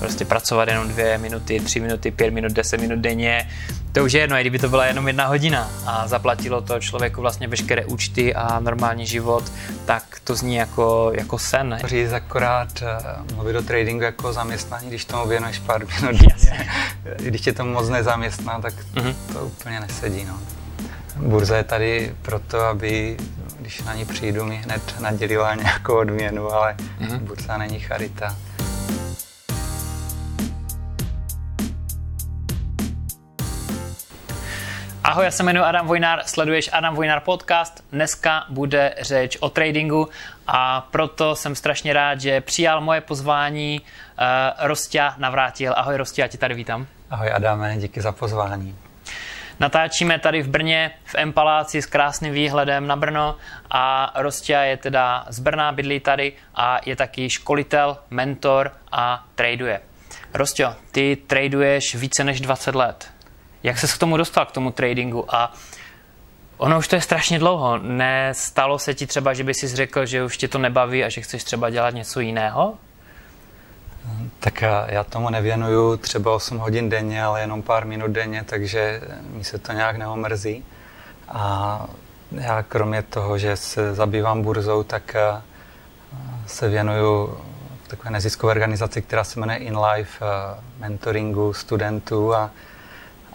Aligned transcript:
Prostě 0.00 0.24
pracovat 0.24 0.68
jenom 0.68 0.88
dvě 0.88 1.18
minuty, 1.18 1.60
tři 1.60 1.80
minuty, 1.80 2.10
pět 2.10 2.30
minut, 2.30 2.52
deset 2.52 2.80
minut 2.80 2.98
denně, 2.98 3.48
to 3.92 4.04
už 4.04 4.12
je 4.12 4.20
jedno, 4.20 4.36
i 4.36 4.40
kdyby 4.40 4.58
to 4.58 4.68
byla 4.68 4.86
jenom 4.86 5.06
jedna 5.06 5.26
hodina 5.26 5.70
a 5.86 6.08
zaplatilo 6.08 6.60
to 6.60 6.80
člověku 6.80 7.20
vlastně 7.20 7.48
veškeré 7.48 7.84
účty 7.84 8.34
a 8.34 8.60
normální 8.60 9.06
život, 9.06 9.52
tak 9.84 10.20
to 10.24 10.34
zní 10.34 10.54
jako, 10.54 11.12
jako 11.14 11.38
sen. 11.38 11.78
Říct 11.84 12.12
akorát 12.12 12.82
uh, 12.82 13.36
mluvit 13.36 13.56
o 13.56 13.62
tradingu 13.62 14.04
jako 14.04 14.32
zaměstnání, 14.32 14.88
když 14.88 15.04
tomu 15.04 15.28
věnuješ 15.28 15.58
pár 15.58 15.86
minut 15.86 16.16
denně. 16.20 16.70
když 17.16 17.40
tě 17.40 17.52
to 17.52 17.64
moc 17.64 17.88
nezaměstná, 17.88 18.60
tak 18.60 18.74
uh-huh. 18.94 19.14
to 19.32 19.38
úplně 19.40 19.80
nesedí. 19.80 20.24
No. 20.24 20.38
Burza 21.16 21.56
je 21.56 21.64
tady 21.64 22.14
proto, 22.22 22.60
aby 22.60 23.16
když 23.60 23.82
na 23.82 23.94
ní 23.94 24.04
přijdu, 24.04 24.44
mi 24.44 24.56
hned 24.56 25.00
nadělila 25.00 25.54
nějakou 25.54 25.94
odměnu, 25.94 26.52
ale 26.52 26.76
mm-hmm. 27.00 27.18
burza 27.18 27.56
není 27.56 27.80
charita. 27.80 28.36
Ahoj, 35.10 35.24
já 35.24 35.30
se 35.30 35.42
jmenuji 35.42 35.64
Adam 35.64 35.86
Vojnár, 35.86 36.22
sleduješ 36.26 36.70
Adam 36.72 36.94
Vojnár 36.94 37.20
podcast. 37.20 37.84
Dneska 37.92 38.44
bude 38.48 38.94
řeč 39.00 39.36
o 39.40 39.50
tradingu 39.50 40.08
a 40.46 40.88
proto 40.90 41.36
jsem 41.36 41.54
strašně 41.54 41.92
rád, 41.92 42.20
že 42.20 42.40
přijal 42.40 42.80
moje 42.80 43.00
pozvání 43.00 43.80
uh, 43.80 44.26
Rostia 44.66 45.14
Navrátil. 45.18 45.74
Ahoj 45.76 45.96
Rostia, 45.96 46.24
já 46.24 46.28
tě 46.28 46.38
tady 46.38 46.54
vítám. 46.54 46.86
Ahoj 47.10 47.30
Adame, 47.32 47.76
díky 47.76 48.00
za 48.00 48.12
pozvání. 48.12 48.76
Natáčíme 49.60 50.18
tady 50.18 50.42
v 50.42 50.48
Brně 50.48 50.90
v 51.04 51.14
Empaláci 51.14 51.82
s 51.82 51.86
krásným 51.86 52.32
výhledem 52.32 52.86
na 52.86 52.96
Brno 52.96 53.36
a 53.70 54.12
Rostia 54.16 54.60
je 54.60 54.76
teda 54.76 55.26
z 55.28 55.38
Brna, 55.38 55.72
bydlí 55.72 56.00
tady 56.00 56.32
a 56.54 56.78
je 56.86 56.96
taky 56.96 57.30
školitel, 57.30 57.98
mentor 58.10 58.72
a 58.92 59.24
traduje. 59.34 59.80
Rostio, 60.34 60.74
ty 60.90 61.18
traduješ 61.26 61.94
více 61.94 62.24
než 62.24 62.40
20 62.40 62.74
let. 62.74 63.19
Jak 63.62 63.78
se 63.78 63.86
k 63.86 63.98
tomu 63.98 64.16
dostal, 64.16 64.46
k 64.46 64.52
tomu 64.52 64.70
tradingu 64.70 65.34
a 65.34 65.52
Ono 66.60 66.78
už 66.78 66.88
to 66.88 66.96
je 66.96 67.00
strašně 67.00 67.38
dlouho. 67.38 67.78
Nestalo 67.78 68.78
se 68.78 68.94
ti 68.94 69.06
třeba, 69.06 69.34
že 69.34 69.44
by 69.44 69.54
si 69.54 69.68
řekl, 69.68 70.06
že 70.06 70.24
už 70.24 70.36
tě 70.36 70.48
to 70.48 70.58
nebaví 70.58 71.04
a 71.04 71.08
že 71.08 71.20
chceš 71.20 71.44
třeba 71.44 71.70
dělat 71.70 71.94
něco 71.94 72.20
jiného? 72.20 72.74
Tak 74.40 74.62
já 74.86 75.04
tomu 75.04 75.30
nevěnuju 75.30 75.96
třeba 75.96 76.34
8 76.34 76.58
hodin 76.58 76.88
denně, 76.88 77.24
ale 77.24 77.40
jenom 77.40 77.62
pár 77.62 77.86
minut 77.86 78.10
denně, 78.10 78.44
takže 78.44 79.00
mi 79.30 79.44
se 79.44 79.58
to 79.58 79.72
nějak 79.72 79.96
neomrzí. 79.96 80.64
A 81.28 81.86
já 82.30 82.62
kromě 82.62 83.02
toho, 83.02 83.38
že 83.38 83.56
se 83.56 83.94
zabývám 83.94 84.42
burzou, 84.42 84.82
tak 84.82 85.14
eh, 85.14 85.42
se 86.46 86.68
věnuju 86.68 87.38
takové 87.86 88.10
neziskové 88.10 88.50
organizaci, 88.50 89.02
která 89.02 89.24
se 89.24 89.40
jmenuje 89.40 89.58
InLife, 89.58 90.24
eh, 90.24 90.60
mentoringu 90.78 91.52
studentů 91.52 92.34
a, 92.34 92.50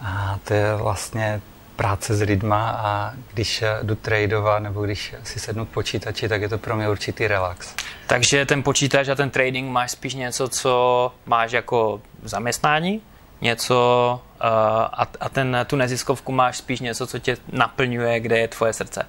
a 0.02 0.38
to 0.44 0.54
je 0.54 0.76
vlastně 0.76 1.40
práce 1.76 2.16
s 2.16 2.20
lidma 2.20 2.70
a 2.70 3.12
když 3.32 3.64
jdu 3.82 3.94
tradovat 3.94 4.62
nebo 4.62 4.84
když 4.84 5.14
si 5.22 5.40
sednu 5.40 5.66
k 5.66 5.68
počítači, 5.68 6.28
tak 6.28 6.42
je 6.42 6.48
to 6.48 6.58
pro 6.58 6.76
mě 6.76 6.88
určitý 6.88 7.26
relax. 7.26 7.74
Takže 8.06 8.46
ten 8.46 8.62
počítač 8.62 9.08
a 9.08 9.14
ten 9.14 9.30
trading 9.30 9.70
máš 9.70 9.90
spíš 9.90 10.14
něco, 10.14 10.48
co 10.48 11.12
máš 11.26 11.52
jako 11.52 12.00
zaměstnání, 12.22 13.02
něco 13.40 14.20
uh, 14.40 14.48
a, 14.92 15.06
a 15.20 15.28
ten, 15.28 15.56
tu 15.66 15.76
neziskovku 15.76 16.32
máš 16.32 16.56
spíš 16.56 16.80
něco, 16.80 17.06
co 17.06 17.18
tě 17.18 17.36
naplňuje, 17.52 18.20
kde 18.20 18.38
je 18.38 18.48
tvoje 18.48 18.72
srdce. 18.72 19.06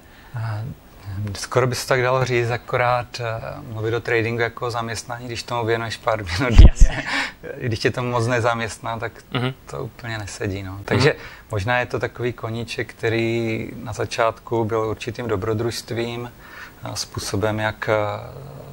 Skoro 1.34 1.66
by 1.66 1.74
se 1.74 1.88
tak 1.88 2.02
dalo 2.02 2.24
říct, 2.24 2.50
akorát 2.50 3.20
uh, 3.20 3.72
mluvit 3.72 3.94
o 3.94 4.00
tradingu 4.00 4.42
jako 4.42 4.70
zaměstnání, 4.70 5.26
když 5.26 5.42
tomu 5.42 5.64
věnuješ 5.64 5.96
pár 5.96 6.24
minut. 6.24 6.58
Yes. 6.68 6.88
když 7.56 7.78
tě 7.78 7.90
to 7.90 8.02
moc 8.02 8.26
nezaměstná, 8.26 8.98
tak 8.98 9.12
uh-huh. 9.32 9.54
to 9.70 9.84
úplně 9.84 10.18
nesedí. 10.18 10.62
No. 10.62 10.80
Takže 10.84 11.10
uh-huh. 11.10 11.50
možná 11.50 11.78
je 11.78 11.86
to 11.86 11.98
takový 11.98 12.32
koníček, 12.32 12.94
který 12.94 13.70
na 13.82 13.92
začátku 13.92 14.64
byl 14.64 14.80
určitým 14.80 15.28
dobrodružstvím, 15.28 16.30
způsobem, 16.94 17.58
jak 17.58 17.90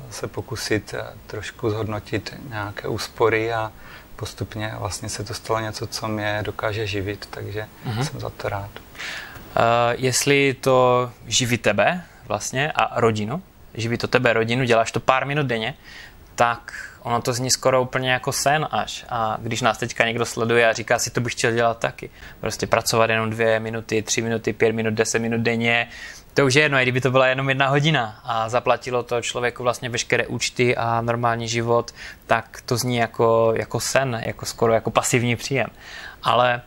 se 0.09 0.27
pokusit 0.27 0.95
trošku 1.27 1.69
zhodnotit 1.69 2.35
nějaké 2.49 2.87
úspory 2.87 3.53
a 3.53 3.71
postupně 4.15 4.73
vlastně 4.79 5.09
se 5.09 5.23
to 5.23 5.33
stalo 5.33 5.59
něco, 5.59 5.87
co 5.87 6.07
mě 6.07 6.39
dokáže 6.45 6.87
živit, 6.87 7.27
takže 7.29 7.67
uh-huh. 7.87 8.01
jsem 8.01 8.19
za 8.19 8.29
to 8.29 8.49
rád. 8.49 8.69
Uh, 8.75 9.61
jestli 9.97 10.53
to 10.53 11.11
živí 11.27 11.57
tebe 11.57 12.03
vlastně 12.27 12.71
a 12.71 12.99
rodinu, 12.99 13.43
živí 13.73 13.97
to 13.97 14.07
tebe 14.07 14.33
rodinu, 14.33 14.63
děláš 14.63 14.91
to 14.91 14.99
pár 14.99 15.25
minut 15.25 15.45
denně, 15.45 15.73
tak 16.35 16.73
ono 17.01 17.21
to 17.21 17.33
zní 17.33 17.51
skoro 17.51 17.81
úplně 17.81 18.11
jako 18.11 18.31
sen 18.31 18.67
až. 18.71 19.05
A 19.09 19.37
když 19.41 19.61
nás 19.61 19.77
teďka 19.77 20.05
někdo 20.05 20.25
sleduje 20.25 20.69
a 20.69 20.73
říká 20.73 20.99
si, 20.99 21.09
to 21.09 21.21
bych 21.21 21.33
chtěl 21.33 21.51
dělat 21.51 21.79
taky. 21.79 22.09
Prostě 22.39 22.67
pracovat 22.67 23.09
jenom 23.09 23.29
dvě 23.29 23.59
minuty, 23.59 24.01
tři 24.01 24.21
minuty, 24.21 24.53
pět 24.53 24.71
minut, 24.71 24.93
deset 24.93 25.19
minut 25.19 25.41
denně, 25.41 25.87
to 26.33 26.45
už 26.45 26.53
je 26.53 26.61
jedno, 26.61 26.77
i 26.77 26.81
kdyby 26.83 27.01
to 27.01 27.11
byla 27.11 27.27
jenom 27.27 27.49
jedna 27.49 27.67
hodina 27.67 28.19
a 28.23 28.49
zaplatilo 28.49 29.03
to 29.03 29.21
člověku 29.21 29.63
vlastně 29.63 29.89
veškeré 29.89 30.27
účty 30.27 30.77
a 30.77 31.01
normální 31.01 31.47
život, 31.47 31.91
tak 32.27 32.61
to 32.65 32.77
zní 32.77 32.97
jako, 32.97 33.53
jako 33.55 33.79
sen, 33.79 34.21
jako 34.25 34.45
skoro 34.45 34.73
jako 34.73 34.91
pasivní 34.91 35.35
příjem. 35.35 35.67
Ale 36.23 36.61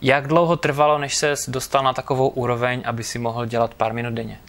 jak 0.00 0.26
dlouho 0.26 0.56
trvalo, 0.56 0.98
než 0.98 1.16
se 1.16 1.34
dostal 1.48 1.82
na 1.82 1.92
takovou 1.92 2.28
úroveň, 2.28 2.82
aby 2.84 3.04
si 3.04 3.18
mohl 3.18 3.46
dělat 3.46 3.74
pár 3.74 3.92
minut 3.92 4.14
denně? 4.14 4.40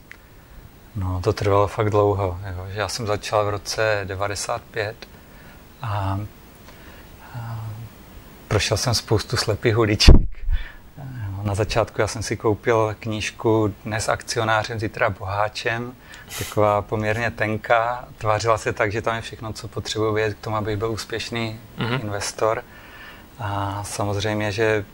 No, 0.96 1.22
to 1.24 1.34
trvalo 1.34 1.68
fakt 1.68 1.90
dlouho. 1.90 2.40
Jo. 2.56 2.68
Já 2.68 2.88
jsem 2.88 3.08
začal 3.08 3.46
v 3.46 3.50
roce 3.50 4.02
95 4.04 5.08
a, 5.82 6.20
a 7.36 7.66
prošel 8.48 8.78
jsem 8.78 8.94
spoustu 8.94 9.38
slepých 9.38 9.78
uliček. 9.78 10.16
Na 11.44 11.56
začátku 11.56 12.02
já 12.02 12.08
jsem 12.08 12.24
si 12.24 12.38
koupil 12.38 12.96
knížku 13.00 13.74
Dnes 13.86 14.10
akcionářem, 14.10 14.80
zítra 14.80 15.10
boháčem. 15.10 15.94
Taková 16.40 16.82
poměrně 16.82 17.32
tenká. 17.32 18.06
Tvářila 18.18 18.58
se 18.58 18.74
tak, 18.74 18.92
že 18.92 19.02
tam 19.02 19.16
je 19.16 19.22
všechno, 19.22 19.54
co 19.54 19.68
potřebuji 19.68 20.14
vědět 20.14 20.34
k 20.34 20.44
tomu, 20.44 20.56
abych 20.56 20.78
byl 20.78 20.92
úspěšný 20.92 21.60
mm-hmm. 21.78 22.02
investor. 22.02 22.64
A 23.40 23.84
samozřejmě, 23.84 24.52
že 24.52 24.86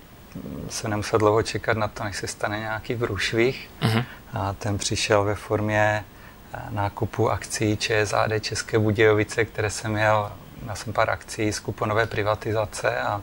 se 0.70 0.88
nemusel 0.88 1.20
dlouho 1.20 1.44
čekat 1.44 1.78
na 1.78 1.88
to, 1.88 2.04
než 2.04 2.18
se 2.18 2.28
stane 2.28 2.60
nějaký 2.60 2.96
průšvih. 2.96 3.70
Mm-hmm. 3.82 4.04
A 4.34 4.54
ten 4.54 4.78
přišel 4.78 5.24
ve 5.24 5.36
formě 5.36 6.06
eh, 6.54 6.60
nákupu 6.70 7.32
akcí 7.32 7.78
ČSAD 7.78 8.32
České 8.42 8.80
Budějovice, 8.80 9.46
které 9.46 9.70
jsem 9.70 9.92
měl, 9.92 10.32
měl 10.62 10.76
jsem 10.76 10.94
pár 10.94 11.10
akcí 11.10 11.52
z 11.52 11.60
kuponové 11.60 12.06
privatizace 12.06 13.00
a, 13.00 13.22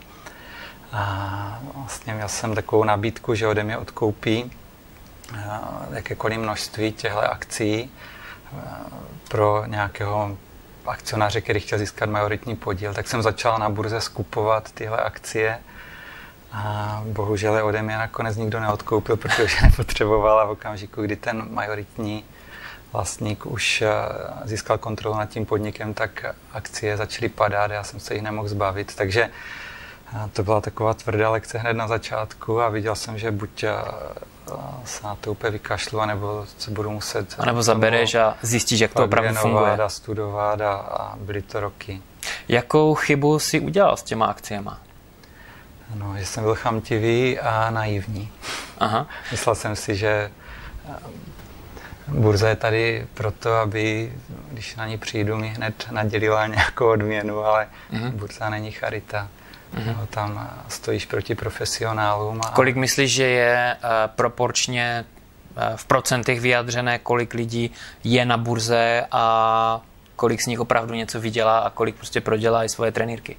a 0.93 1.61
vlastně 1.75 2.15
měl 2.15 2.29
jsem 2.29 2.55
takovou 2.55 2.85
nabídku, 2.85 3.35
že 3.35 3.47
ode 3.47 3.65
mě 3.65 3.79
odkoupí 3.79 4.53
eh, 5.35 5.41
jakékoliv 5.91 6.39
množství 6.39 6.93
těchto 6.93 7.31
akcí 7.31 7.91
eh, 7.91 8.61
pro 9.29 9.65
nějakého 9.67 10.37
akcionáře, 10.87 11.41
který 11.41 11.61
chtěl 11.61 11.79
získat 11.79 12.09
majoritní 12.09 12.57
podíl, 12.57 12.95
tak 12.95 13.09
jsem 13.09 13.23
začal 13.23 13.59
na 13.59 13.71
burze 13.71 14.01
skupovat 14.01 14.73
tyhle 14.73 14.99
akcie 14.99 15.59
a 16.53 17.03
bohužel 17.07 17.57
je 17.57 17.63
ode 17.63 17.83
mě 17.83 17.97
nakonec 17.97 18.37
nikdo 18.37 18.61
neodkoupil, 18.61 19.17
protože 19.17 19.57
nepotřebovala 19.63 20.45
v 20.45 20.51
okamžiku, 20.51 21.03
kdy 21.03 21.17
ten 21.17 21.47
majoritní 21.51 22.25
vlastník 22.93 23.47
už 23.47 23.83
eh, 23.83 23.89
získal 24.45 24.79
kontrolu 24.79 25.17
nad 25.17 25.27
tím 25.27 25.47
podnikem, 25.47 25.95
tak 25.95 26.35
akcie 26.53 26.97
začaly 26.97 27.29
padat 27.29 27.71
a 27.71 27.75
já 27.75 27.85
jsem 27.85 28.01
se 28.01 28.15
jich 28.15 28.23
nemohl 28.23 28.49
zbavit. 28.49 28.95
Takže 28.95 29.31
eh, 30.15 30.29
to 30.33 30.43
byla 30.43 30.61
taková 30.61 30.95
tvrdá 30.95 31.31
lekce 31.31 31.59
hned 31.59 31.75
na 31.75 31.89
začátku 31.89 32.61
a 32.61 32.69
viděl 32.69 32.95
jsem, 32.95 33.19
že 33.19 33.31
buď 33.31 33.65
eh, 33.65 33.75
se 34.85 35.07
na 35.07 35.15
to 35.15 35.31
úplně 35.33 35.51
vykašlu, 35.51 36.05
nebo 36.05 36.47
se 36.59 36.71
budu 36.71 36.91
muset... 36.91 37.35
A 37.39 37.47
nebo 37.47 37.63
zabereš 37.63 38.15
a 38.15 38.37
zjistíš, 38.43 38.81
jak 38.81 38.95
to 38.95 39.05
opravdu 39.05 39.35
funguje. 39.35 39.73
a 39.73 39.89
studovat 39.89 40.61
a, 40.61 40.73
a 40.73 41.17
byly 41.17 41.43
to 41.43 41.61
roky. 41.61 42.03
Jakou 42.49 42.95
chybu 42.95 43.39
si 43.39 43.61
udělal 43.61 43.97
s 43.97 44.03
těma 44.03 44.27
akciemi? 44.27 44.71
No, 45.95 46.15
že 46.19 46.27
jsem 46.27 46.45
byl 46.45 46.55
chamtivý 46.55 47.39
a 47.39 47.71
naivní. 47.71 48.31
Aha. 48.79 49.07
Myslel 49.31 49.55
jsem 49.55 49.77
si, 49.77 49.97
že 49.97 50.31
eh, 50.89 50.95
burza 52.09 52.49
je 52.49 52.57
tady 52.57 53.07
proto, 53.15 53.55
aby, 53.55 54.13
když 54.51 54.77
na 54.77 54.87
ní 54.87 54.99
přijdu, 54.99 55.37
mi 55.37 55.49
hned 55.49 55.87
nadělila 55.91 56.47
nějakou 56.47 56.91
odměnu, 56.91 57.45
ale 57.45 57.69
uh-huh. 57.93 58.11
burza 58.11 58.51
není 58.51 58.71
charita. 58.71 59.29
Uh-huh. 59.77 59.97
No, 59.97 60.07
tam 60.07 60.51
stojíš 60.69 61.07
proti 61.07 61.35
profesionálům. 61.35 62.41
A... 62.47 62.51
Kolik 62.51 62.77
myslíš, 62.77 63.13
že 63.13 63.25
je 63.25 63.77
uh, 63.85 63.91
proporčně 64.07 65.05
uh, 65.57 65.77
v 65.77 65.85
procentech 65.85 66.41
vyjadřené, 66.41 66.99
kolik 66.99 67.35
lidí 67.35 67.71
je 68.05 68.25
na 68.25 68.37
burze 68.37 69.07
a 69.11 69.81
kolik 70.17 70.43
z 70.43 70.47
nich 70.47 70.61
opravdu 70.61 70.95
něco 70.95 71.21
vydělá 71.21 71.59
a 71.59 71.71
kolik 71.71 71.95
prostě 71.95 72.21
prodělá 72.21 72.65
i 72.65 72.69
svoje 72.69 72.93
trenýrky? 72.93 73.37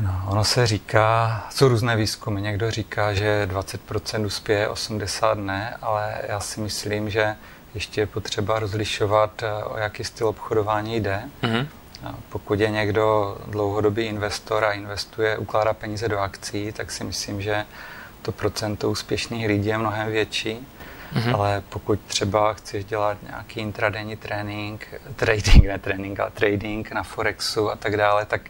No, 0.00 0.22
ono 0.26 0.44
se 0.44 0.66
říká, 0.66 1.46
jsou 1.50 1.68
různé 1.68 1.96
výzkumy. 1.96 2.40
Někdo 2.40 2.70
říká, 2.70 3.14
že 3.14 3.48
20% 3.50 4.26
uspěje, 4.26 4.68
80 4.68 5.38
ne, 5.38 5.76
ale 5.82 6.14
já 6.28 6.40
si 6.40 6.60
myslím, 6.60 7.10
že 7.10 7.36
ještě 7.74 8.00
je 8.00 8.06
potřeba 8.06 8.58
rozlišovat, 8.58 9.42
eh, 9.42 9.64
o 9.64 9.78
jaký 9.78 10.04
styl 10.04 10.28
obchodování 10.28 11.00
jde. 11.00 11.22
Mm-hmm. 11.42 11.66
pokud 12.28 12.60
je 12.60 12.70
někdo 12.70 13.36
dlouhodobý 13.46 14.02
investor 14.02 14.64
a 14.64 14.72
investuje, 14.72 15.38
ukládá 15.38 15.72
peníze 15.72 16.08
do 16.08 16.18
akcí, 16.18 16.72
tak 16.72 16.90
si 16.90 17.04
myslím, 17.04 17.42
že 17.42 17.64
to 18.22 18.32
procento 18.32 18.90
úspěšných 18.90 19.46
lidí 19.46 19.68
je 19.68 19.78
mnohem 19.78 20.08
větší. 20.08 20.66
Mm-hmm. 21.14 21.34
Ale 21.34 21.62
pokud 21.68 22.00
třeba 22.00 22.52
chceš 22.52 22.84
dělat 22.84 23.18
nějaký 23.22 23.60
intradenní 23.60 24.16
trénink, 24.16 24.86
trading, 25.16 25.64
ne 25.64 25.78
trénink, 25.78 26.20
ale 26.20 26.30
trading 26.30 26.92
na 26.92 27.02
Forexu 27.02 27.70
a 27.70 27.76
tak 27.76 27.96
dále, 27.96 28.24
tak 28.24 28.40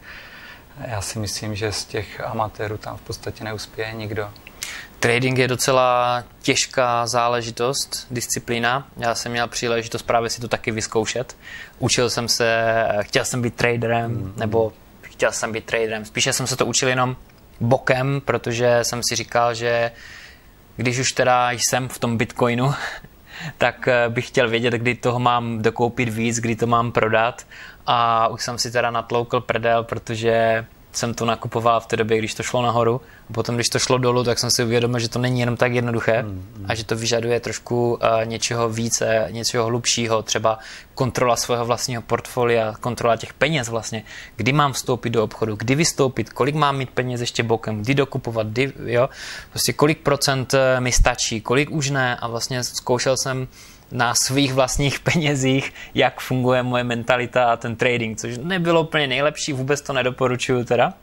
já 0.87 1.01
si 1.01 1.19
myslím, 1.19 1.55
že 1.55 1.73
z 1.73 1.85
těch 1.85 2.21
amatérů 2.21 2.77
tam 2.77 2.97
v 2.97 3.01
podstatě 3.01 3.45
neuspěje 3.45 3.93
nikdo. 3.93 4.31
Trading 5.01 5.39
je 5.39 5.49
docela 5.49 6.25
těžká 6.43 7.07
záležitost, 7.07 8.07
disciplína. 8.11 8.89
Já 8.97 9.15
jsem 9.15 9.33
měl 9.33 9.49
příležitost 9.49 10.03
právě 10.03 10.31
si 10.31 10.41
to 10.41 10.49
taky 10.49 10.71
vyzkoušet. 10.71 11.37
Učil 11.79 12.11
jsem 12.11 12.29
se, 12.29 12.75
chtěl 13.01 13.25
jsem 13.25 13.43
být 13.43 13.55
traderem, 13.55 14.17
mm-hmm. 14.17 14.33
nebo 14.37 14.73
chtěl 15.01 15.33
jsem 15.33 15.53
být 15.53 15.65
traderem. 15.65 16.05
Spíše 16.05 16.33
jsem 16.33 16.47
se 16.47 16.57
to 16.57 16.67
učil 16.67 16.89
jenom 16.89 17.17
bokem, 17.61 18.21
protože 18.25 18.79
jsem 18.83 19.01
si 19.09 19.17
říkal, 19.17 19.55
že 19.55 19.91
když 20.77 20.99
už 20.99 21.13
teda 21.13 21.51
jsem 21.51 21.89
v 21.89 21.99
tom 21.99 22.17
Bitcoinu, 22.17 22.75
tak 23.59 23.89
eh, 23.89 24.09
bych 24.09 24.29
chtěl 24.29 24.49
vědět, 24.49 24.75
kdy 24.75 24.95
toho 24.95 25.21
mám 25.21 25.63
dokoupit 25.63 26.09
víc, 26.09 26.41
kdy 26.41 26.57
to 26.57 26.67
mám 26.67 26.93
prodat 26.93 27.47
a 27.87 28.29
už 28.29 28.45
jsem 28.45 28.59
si 28.59 28.71
teda 28.71 28.91
natloukl 28.91 29.41
prdel, 29.41 29.85
protože 29.85 30.67
jsem 30.93 31.15
to 31.15 31.25
nakupoval 31.25 31.81
v 31.81 31.87
té 31.87 31.97
době, 31.97 32.19
když 32.19 32.35
to 32.35 32.43
šlo 32.43 32.63
nahoru. 32.63 33.01
A 33.31 33.33
potom, 33.33 33.55
když 33.55 33.69
to 33.69 33.79
šlo 33.79 33.99
dolů, 33.99 34.25
tak 34.25 34.39
jsem 34.39 34.51
si 34.51 34.65
uvědomil, 34.65 35.01
že 35.01 35.09
to 35.09 35.19
není 35.19 35.41
jenom 35.41 35.57
tak 35.57 35.73
jednoduché 35.73 36.23
mm, 36.23 36.29
mm. 36.29 36.67
a 36.69 36.75
že 36.75 36.85
to 36.85 36.97
vyžaduje 36.97 37.41
trošku 37.41 37.93
uh, 37.93 37.99
něčeho 38.25 38.69
více, 38.69 39.29
něčeho 39.31 39.67
hlubšího, 39.67 40.23
třeba 40.23 40.59
kontrola 40.95 41.37
svého 41.37 41.65
vlastního 41.65 42.03
portfolia, 42.03 42.75
kontrola 42.81 43.17
těch 43.17 43.33
peněz 43.33 43.69
vlastně, 43.69 44.03
kdy 44.37 44.53
mám 44.53 44.73
vstoupit 44.73 45.11
do 45.11 45.25
obchodu, 45.25 45.57
kdy 45.57 45.75
vystoupit, 45.75 46.33
kolik 46.33 46.55
mám 46.55 46.77
mít 46.77 46.91
peněz 46.91 47.21
ještě 47.21 47.43
bokem, 47.43 47.83
kdy 47.83 47.95
dokupovat, 47.95 48.47
kdy, 48.47 48.73
jo, 48.85 49.09
prostě 49.51 49.73
kolik 49.73 49.99
procent 49.99 50.55
eh, 50.55 50.81
mi 50.81 50.93
stačí, 50.93 51.41
kolik 51.41 51.71
už 51.71 51.91
ne 51.91 52.17
a 52.17 52.29
vlastně 52.29 52.65
zkoušel 52.65 53.17
jsem 53.17 53.49
na 53.93 54.15
svých 54.15 54.53
vlastních 54.53 55.01
penězích, 55.13 55.73
jak 55.95 56.21
funguje 56.21 56.63
moje 56.63 56.85
mentalita 56.85 57.53
a 57.53 57.57
ten 57.57 57.77
trading, 57.77 58.19
což 58.19 58.39
nebylo 58.43 58.83
úplně 58.83 59.07
nejlepší, 59.07 59.53
vůbec 59.53 59.81
to 59.81 59.93
nedoporučuju 59.93 60.65
teda. 60.65 60.95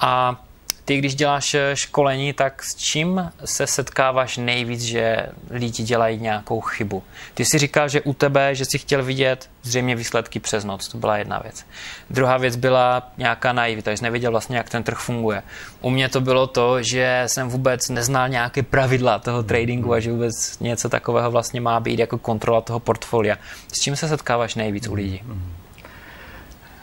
A 0.00 0.44
ty, 0.88 0.96
když 0.96 1.14
děláš 1.14 1.54
eh, 1.54 1.76
školení, 1.76 2.32
tak 2.32 2.62
s 2.62 2.74
čím 2.74 3.30
se 3.44 3.66
setkáváš 3.66 4.36
nejvíc, 4.36 4.82
že 4.82 5.26
lidi 5.50 5.82
dělají 5.82 6.18
nějakou 6.18 6.60
chybu? 6.60 7.02
Ty 7.34 7.44
si 7.44 7.58
říkal, 7.58 7.88
že 7.88 8.00
u 8.00 8.12
tebe, 8.12 8.54
že 8.54 8.64
si 8.64 8.78
chtěl 8.78 9.02
vidět 9.04 9.50
zřejmě 9.62 9.96
výsledky 9.96 10.40
přes 10.40 10.64
noc, 10.64 10.88
to 10.88 10.98
byla 10.98 11.18
jedna 11.18 11.38
věc. 11.38 11.66
Druhá 12.10 12.36
věc 12.36 12.56
byla 12.56 13.12
nějaká 13.18 13.52
naivita, 13.52 13.90
že 13.90 13.96
jsi 13.96 14.02
nevěděl 14.02 14.30
vlastně, 14.30 14.56
jak 14.56 14.70
ten 14.70 14.82
trh 14.82 14.98
funguje. 14.98 15.42
U 15.80 15.90
mě 15.90 16.08
to 16.08 16.20
bylo 16.20 16.46
to, 16.46 16.82
že 16.82 17.22
jsem 17.26 17.48
vůbec 17.48 17.88
neznal 17.88 18.28
nějaké 18.28 18.62
pravidla 18.62 19.18
toho 19.18 19.42
tradingu 19.42 19.92
a 19.92 20.00
že 20.00 20.12
vůbec 20.12 20.58
něco 20.58 20.88
takového 20.88 21.30
vlastně 21.30 21.60
má 21.60 21.80
být 21.80 21.98
jako 21.98 22.18
kontrola 22.18 22.60
toho 22.60 22.80
portfolia. 22.80 23.36
S 23.72 23.80
čím 23.80 23.96
se 23.96 24.08
setkáváš 24.08 24.54
nejvíc 24.54 24.88
u 24.88 24.94
lidí? 24.94 25.22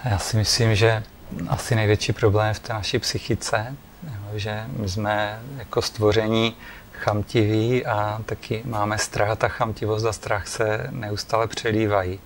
Já 0.04 0.18
si 0.18 0.38
myslím, 0.38 0.76
že 0.76 1.04
asi 1.48 1.76
největší 1.76 2.14
problém 2.14 2.54
v 2.54 2.60
té 2.60 2.74
naší 2.74 3.00
psychice, 3.00 3.76
že 4.40 4.66
my 4.78 4.90
jsme 4.90 5.40
jako 5.58 5.82
stvoření 5.82 6.56
chamtiví 6.92 7.86
a 7.86 8.22
taky 8.26 8.62
máme 8.66 8.98
strach 8.98 9.30
a 9.30 9.36
ta 9.36 9.48
chamtivost 9.48 10.06
a 10.06 10.14
strach 10.14 10.48
se 10.48 10.88
neustále 10.92 11.48
přelívají. 11.48 12.20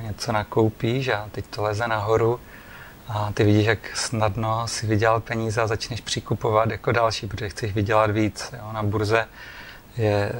Něco 0.00 0.32
nakoupíš 0.32 1.08
a 1.08 1.28
teď 1.32 1.46
to 1.46 1.62
leze 1.62 1.88
nahoru 1.88 2.40
a 3.08 3.32
ty 3.32 3.44
vidíš, 3.44 3.66
jak 3.66 3.96
snadno 3.96 4.68
si 4.68 4.86
vydělal 4.86 5.20
peníze 5.20 5.62
a 5.62 5.66
začneš 5.66 6.00
přikupovat 6.00 6.70
jako 6.70 6.92
další, 6.92 7.26
protože 7.26 7.48
chceš 7.48 7.72
vydělat 7.72 8.10
víc. 8.10 8.54
Jo? 8.58 8.72
Na 8.72 8.82
burze 8.82 9.28
je 9.96 10.32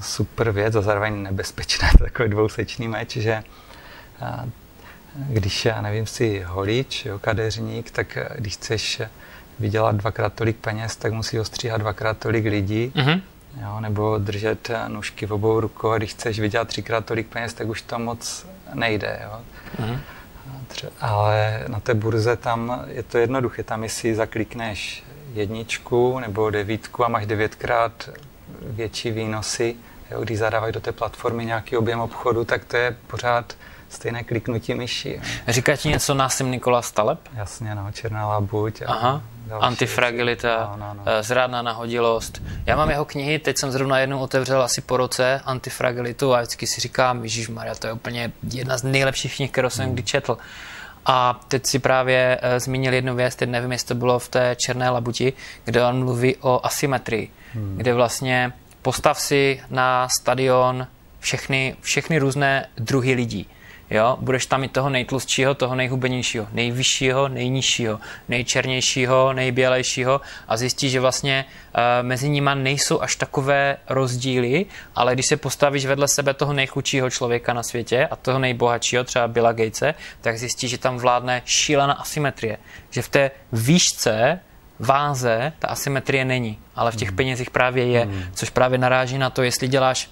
super 0.00 0.50
věc 0.50 0.74
a 0.74 0.82
zároveň 0.82 1.22
nebezpečné, 1.22 1.90
takový 1.98 2.28
dvousečný 2.28 2.88
meč, 2.88 3.16
že 3.16 3.42
když, 5.16 5.64
já 5.64 5.80
nevím, 5.80 6.06
si 6.06 6.42
holič, 6.46 7.04
jo, 7.04 7.18
kadeřník, 7.18 7.90
tak 7.90 8.18
když 8.34 8.54
chceš 8.54 9.02
vydělat 9.58 9.96
dvakrát 9.96 10.32
tolik 10.34 10.56
peněz, 10.56 10.96
tak 10.96 11.12
musí 11.12 11.40
ostříhat 11.40 11.80
dvakrát 11.80 12.18
tolik 12.18 12.44
lidí. 12.44 12.92
Mm-hmm. 12.94 13.20
Jo, 13.62 13.80
nebo 13.80 14.18
držet 14.18 14.70
nůžky 14.88 15.26
v 15.26 15.32
obou 15.32 15.60
rukou 15.60 15.90
a 15.90 15.98
když 15.98 16.10
chceš 16.10 16.40
vydělat 16.40 16.68
třikrát 16.68 17.04
tolik 17.04 17.26
peněz, 17.26 17.54
tak 17.54 17.68
už 17.68 17.82
to 17.82 17.98
moc 17.98 18.46
nejde. 18.74 19.20
Jo. 19.24 19.40
Mm-hmm. 19.80 19.98
Ale 21.00 21.64
na 21.68 21.80
té 21.80 21.94
burze 21.94 22.36
tam 22.36 22.84
je 22.88 23.02
to 23.02 23.18
jednoduché. 23.18 23.62
Tam, 23.62 23.82
jestli 23.82 24.14
zaklikneš 24.14 25.04
jedničku 25.34 26.18
nebo 26.18 26.50
devítku 26.50 27.04
a 27.04 27.08
máš 27.08 27.26
devětkrát 27.26 28.10
větší 28.62 29.10
výnosy, 29.10 29.76
jo, 30.10 30.20
když 30.20 30.38
zadávají 30.38 30.72
do 30.72 30.80
té 30.80 30.92
platformy 30.92 31.44
nějaký 31.44 31.76
objem 31.76 32.00
obchodu, 32.00 32.44
tak 32.44 32.64
to 32.64 32.76
je 32.76 32.96
pořád 33.06 33.56
stejné 33.88 34.24
kliknutí 34.24 34.74
myši. 34.74 35.20
Říká 35.48 35.76
ti 35.76 35.88
něco 35.88 36.14
Násim 36.14 36.50
Nikola 36.50 36.82
Staleb? 36.82 37.18
Jasně, 37.34 37.74
no, 37.74 37.92
Černá 37.92 38.26
labuť. 38.28 38.82
A 38.82 38.92
Aha, 38.92 39.22
další. 39.46 39.62
antifragilita, 39.62 40.76
no, 40.76 40.86
no, 40.86 40.94
no. 40.94 41.02
Eh, 41.06 41.22
zrádná 41.22 41.62
nahodilost. 41.62 42.42
Já 42.66 42.76
mám 42.76 42.90
jeho 42.90 43.04
knihy, 43.04 43.38
teď 43.38 43.58
jsem 43.58 43.70
zrovna 43.70 43.98
jednou 43.98 44.18
otevřel 44.18 44.62
asi 44.62 44.80
po 44.80 44.96
roce 44.96 45.40
antifragilitu 45.44 46.34
a 46.34 46.40
vždycky 46.40 46.66
si 46.66 46.80
říkám, 46.80 47.22
Ježíš 47.22 47.48
Maria, 47.48 47.74
to 47.74 47.86
je 47.86 47.92
úplně 47.92 48.32
jedna 48.52 48.78
z 48.78 48.82
nejlepších 48.82 49.36
knih, 49.36 49.50
kterou 49.50 49.70
jsem 49.70 49.84
hmm. 49.84 49.94
kdy 49.94 50.02
četl. 50.02 50.38
A 51.08 51.40
teď 51.48 51.66
si 51.66 51.78
právě 51.78 52.40
uh, 52.42 52.58
zmínil 52.58 52.94
jednu 52.94 53.14
věc, 53.14 53.36
teď 53.36 53.48
nevím, 53.48 53.72
jestli 53.72 53.88
to 53.88 53.94
bylo 53.94 54.18
v 54.18 54.28
té 54.28 54.56
černé 54.56 54.90
labuti, 54.90 55.32
kde 55.64 55.84
on 55.84 55.98
mluví 55.98 56.36
o 56.36 56.66
asymetrii, 56.66 57.30
hmm. 57.54 57.74
kde 57.76 57.94
vlastně 57.94 58.52
postav 58.82 59.20
si 59.20 59.62
na 59.70 60.08
stadion 60.20 60.86
všechny, 61.20 61.76
všechny 61.80 62.18
různé 62.18 62.66
druhy 62.76 63.14
lidí. 63.14 63.48
Jo? 63.90 64.16
Budeš 64.20 64.46
tam 64.46 64.60
mít 64.60 64.72
toho 64.72 64.90
nejtlustšího, 64.90 65.54
toho 65.54 65.74
nejhubenějšího, 65.74 66.48
nejvyššího, 66.52 67.28
nejnižšího, 67.28 68.00
nejčernějšího, 68.28 69.32
nejbělejšího 69.32 70.20
a 70.48 70.56
zjistíš, 70.56 70.92
že 70.92 71.00
vlastně 71.00 71.44
uh, 71.44 71.80
mezi 72.06 72.28
nimi 72.28 72.50
nejsou 72.54 73.02
až 73.02 73.16
takové 73.16 73.76
rozdíly, 73.88 74.66
ale 74.94 75.14
když 75.14 75.26
se 75.26 75.36
postavíš 75.36 75.86
vedle 75.86 76.08
sebe 76.08 76.34
toho 76.34 76.52
nejchudšího 76.52 77.10
člověka 77.10 77.52
na 77.52 77.62
světě 77.62 78.06
a 78.06 78.16
toho 78.16 78.38
nejbohatšího, 78.38 79.04
třeba 79.04 79.28
Billa 79.28 79.52
Gatese, 79.52 79.94
tak 80.20 80.38
zjistíš, 80.38 80.70
že 80.70 80.78
tam 80.78 80.98
vládne 80.98 81.42
šílená 81.44 81.92
asymetrie. 81.92 82.58
Že 82.90 83.02
v 83.02 83.08
té 83.08 83.30
výšce 83.52 84.40
váze 84.78 85.52
ta 85.58 85.68
asymetrie 85.68 86.24
není, 86.24 86.58
ale 86.76 86.92
v 86.92 86.96
těch 86.96 87.08
hmm. 87.08 87.16
penězích 87.16 87.50
právě 87.50 87.86
je, 87.86 88.04
hmm. 88.04 88.22
což 88.34 88.50
právě 88.50 88.78
naráží 88.78 89.18
na 89.18 89.30
to, 89.30 89.42
jestli 89.42 89.68
děláš 89.68 90.10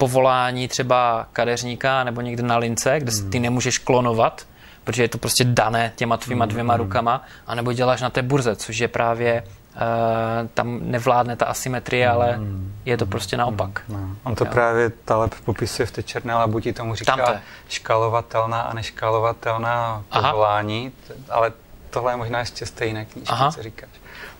povolání 0.00 0.68
třeba 0.68 1.26
kadeřníka 1.32 2.04
nebo 2.04 2.20
někde 2.20 2.42
na 2.42 2.56
lince, 2.56 3.00
kde 3.00 3.12
ty 3.12 3.36
hmm. 3.36 3.42
nemůžeš 3.42 3.78
klonovat, 3.78 4.46
protože 4.84 5.02
je 5.02 5.08
to 5.08 5.18
prostě 5.18 5.44
dané 5.44 5.92
těma 5.96 6.16
tvýma 6.16 6.44
hmm, 6.44 6.50
dvěma 6.50 6.74
hmm. 6.74 6.82
rukama, 6.82 7.22
anebo 7.46 7.72
děláš 7.72 8.00
na 8.00 8.10
té 8.10 8.22
burze, 8.22 8.56
což 8.56 8.78
je 8.78 8.88
právě 8.88 9.42
Uh, 9.70 10.48
tam 10.54 10.78
nevládne 10.82 11.36
ta 11.36 11.46
asymetrie, 11.46 12.08
ale 12.08 12.40
je 12.84 12.96
to 12.96 13.06
prostě 13.06 13.36
naopak. 13.36 13.82
No. 13.88 14.16
On 14.22 14.34
to 14.34 14.44
jo. 14.44 14.50
právě 14.50 14.90
Taleb 14.90 15.34
popisuje 15.44 15.86
v 15.86 15.90
té 15.90 16.02
černé 16.02 16.34
labuti, 16.34 16.72
tomu 16.72 16.94
říká 16.94 17.16
Tamte. 17.16 17.40
škalovatelná 17.68 18.60
a 18.60 18.74
neškalovatelná 18.74 20.02
povolání, 20.12 20.92
Aha. 21.08 21.38
ale 21.38 21.52
tohle 21.90 22.12
je 22.12 22.16
možná 22.16 22.38
ještě 22.38 22.66
stejné 22.66 23.04
knížky, 23.04 23.32
Aha. 23.32 23.52
co 23.52 23.62
říkáš, 23.62 23.90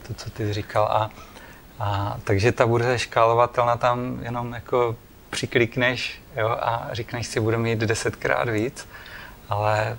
to, 0.06 0.14
co 0.14 0.30
ty 0.30 0.52
říkal. 0.52 0.84
A, 0.84 1.10
a, 1.78 2.16
takže 2.24 2.52
ta 2.52 2.66
burza 2.66 2.90
je 2.90 2.98
škálovatelná 2.98 3.76
tam 3.76 4.18
jenom 4.22 4.52
jako 4.52 4.96
přiklikneš 5.30 6.22
jo, 6.36 6.48
a 6.48 6.88
říkneš 6.92 7.26
si, 7.26 7.40
budu 7.40 7.58
mít 7.58 7.78
desetkrát 7.78 8.48
víc, 8.48 8.88
ale 9.48 9.96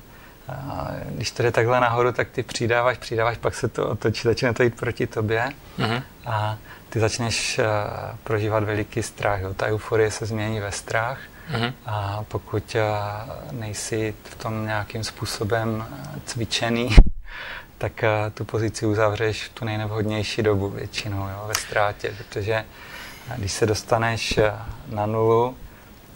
a 0.52 0.88
když 1.06 1.32
to 1.32 1.44
jde 1.44 1.52
takhle 1.52 1.80
nahoru, 1.80 2.12
tak 2.12 2.30
ty 2.30 2.44
přidáváš, 2.44 2.98
přidáváš, 2.98 3.38
pak 3.38 3.56
se 3.56 3.68
to 3.68 3.90
otočí, 3.90 4.22
začne 4.24 4.54
to 4.54 4.64
jít 4.64 4.76
proti 4.76 5.08
tobě 5.08 5.50
mm-hmm. 5.80 6.04
a 6.26 6.58
ty 6.90 7.00
začneš 7.00 7.60
uh, 7.60 7.66
prožívat 8.24 8.64
veliký 8.64 9.04
strach. 9.04 9.42
Jo. 9.42 9.54
Ta 9.54 9.66
euforie 9.66 10.12
se 10.12 10.26
změní 10.26 10.60
ve 10.60 10.72
strach 10.72 11.18
mm-hmm. 11.52 11.74
a 11.86 12.24
pokud 12.28 12.76
uh, 12.76 13.60
nejsi 13.60 14.16
v 14.24 14.36
tom 14.36 14.66
nějakým 14.66 15.04
způsobem 15.04 15.86
cvičený, 16.26 16.96
tak 17.78 18.04
uh, 18.04 18.34
tu 18.34 18.46
pozici 18.46 18.86
uzavřeš 18.86 19.44
v 19.44 19.54
tu 19.54 19.66
nejnevhodnější 19.66 20.42
dobu 20.44 20.70
většinou 20.70 21.28
jo, 21.28 21.44
ve 21.48 21.56
ztrátě, 21.56 22.14
protože 22.18 22.66
když 23.38 23.52
se 23.52 23.66
dostaneš 23.66 24.38
eh, 24.38 24.54
na 24.90 25.06
nulu, 25.06 25.58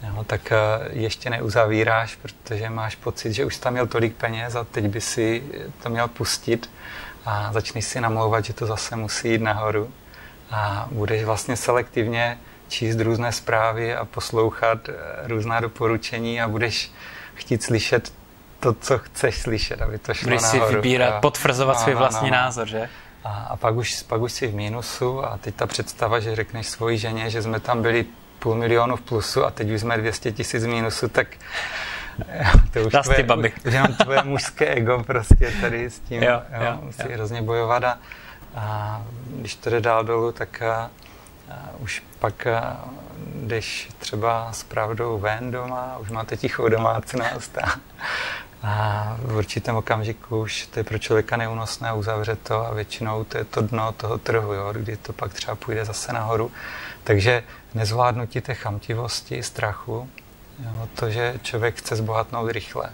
jo, 0.08 0.24
tak 0.24 0.52
eh, 0.52 0.58
ještě 0.90 1.30
neuzavíráš, 1.30 2.16
protože 2.16 2.70
máš 2.70 2.96
pocit, 2.96 3.34
že 3.34 3.46
už 3.46 3.58
tam 3.58 3.74
měl 3.74 3.88
tolik 3.88 4.16
peněz 4.16 4.56
a 4.56 4.64
teď 4.64 4.86
by 4.86 5.02
si 5.02 5.44
to 5.84 5.90
měl 5.90 6.08
pustit 6.08 6.70
a 7.26 7.54
začneš 7.54 7.86
si 7.86 8.02
namlouvat, 8.02 8.46
že 8.46 8.54
to 8.54 8.66
zase 8.66 8.96
musí 8.96 9.30
jít 9.32 9.42
nahoru 9.42 9.92
a 10.52 10.88
budeš 10.92 11.24
vlastně 11.24 11.56
selektivně 11.58 12.38
číst 12.68 13.00
různé 13.00 13.32
zprávy 13.32 13.96
a 13.96 14.06
poslouchat 14.06 14.90
eh, 14.90 14.94
různá 15.28 15.60
doporučení 15.60 16.42
a 16.42 16.48
budeš 16.48 16.92
chtít 17.36 17.64
slyšet 17.64 18.14
to, 18.60 18.74
co 18.74 18.98
chceš 19.00 19.38
slyšet, 19.42 19.82
aby 19.82 19.98
to 19.98 20.14
šlo 20.14 20.26
Budeš 20.26 20.42
si 20.42 20.58
nahoru. 20.60 20.76
vybírat, 20.76 21.06
Jo. 21.14 21.22
potvrzovat 21.22 21.76
No, 21.78 21.82
svůj 21.84 21.94
no, 21.94 22.00
vlastní 22.00 22.32
no. 22.32 22.38
názor, 22.38 22.68
že? 22.68 22.90
A, 23.26 23.48
a 23.50 23.56
pak, 23.58 23.76
už, 23.76 24.04
pak 24.04 24.22
už 24.22 24.32
jsi 24.32 24.48
v 24.48 24.56
mínusu 24.56 25.26
a 25.26 25.38
teď 25.38 25.56
ta 25.56 25.68
představa, 25.68 26.20
že 26.20 26.36
řekneš 26.36 26.68
svoji 26.68 26.98
ženě, 26.98 27.30
že 27.30 27.42
jsme 27.42 27.60
tam 27.60 27.82
byli 27.82 28.06
půl 28.40 28.56
milionu 28.56 28.96
v 28.96 29.02
plusu 29.02 29.46
a 29.46 29.52
teď 29.52 29.72
už 29.72 29.82
jsme 29.82 29.98
200 29.98 30.32
tisíc 30.32 30.64
v 30.64 30.68
mínusu, 30.68 31.08
tak 31.08 31.28
jo, 32.20 32.62
to 32.74 32.80
už 32.80 32.94
ty 33.16 33.24
babi. 33.24 33.54
už 33.66 33.74
jenom 33.74 33.94
tvoje 33.94 34.24
mužské 34.24 34.68
ego 34.68 35.04
prostě 35.04 35.54
tady 35.62 35.90
s 35.90 36.00
tím 36.00 36.24
Jo, 36.24 36.42
jo, 36.50 36.66
jo, 36.66 36.78
musí 36.82 37.02
jo. 37.02 37.10
hrozně 37.14 37.42
bojovat 37.42 37.84
a, 37.84 38.00
a 38.56 39.02
když 39.28 39.56
to 39.56 39.70
jde 39.70 39.82
dál 39.82 40.04
dolů, 40.04 40.32
tak 40.32 40.62
a, 40.62 40.92
a 41.52 41.70
už 41.80 42.04
pak 42.20 42.48
a, 42.48 42.86
jdeš 43.36 43.90
třeba 44.00 44.52
s 44.52 44.64
pravdou 44.64 45.20
ven 45.20 45.52
doma, 45.52 45.98
už 46.00 46.10
máte 46.10 46.38
tichou 46.38 46.70
domácnost 46.70 47.58
a, 47.58 47.80
a 48.66 49.18
v 49.20 49.36
určitém 49.36 49.76
okamžiku 49.76 50.42
už 50.42 50.68
to 50.68 50.80
je 50.80 50.84
pro 50.84 50.98
člověka 50.98 51.38
neúnosné, 51.38 51.94
uzavře 51.94 52.36
to 52.36 52.68
a 52.68 52.74
většinou 52.74 53.24
to 53.24 53.38
je 53.38 53.44
to 53.44 53.62
dno 53.62 53.92
toho 53.92 54.18
trhu, 54.18 54.54
jo, 54.54 54.74
kdy 54.74 54.98
to 54.98 55.14
pak 55.14 55.34
třeba 55.34 55.56
půjde 55.56 55.86
zase 55.86 56.14
nahoru. 56.14 56.52
Takže 57.04 57.44
nezvládnutí 57.74 58.42
té 58.42 58.54
chamtivosti, 58.54 59.44
strachu, 59.44 60.10
jo, 60.64 60.88
to, 60.96 61.10
že 61.10 61.40
člověk 61.42 61.76
chce 61.76 61.96
zbohatnout 61.96 62.52
rychle. 62.52 62.90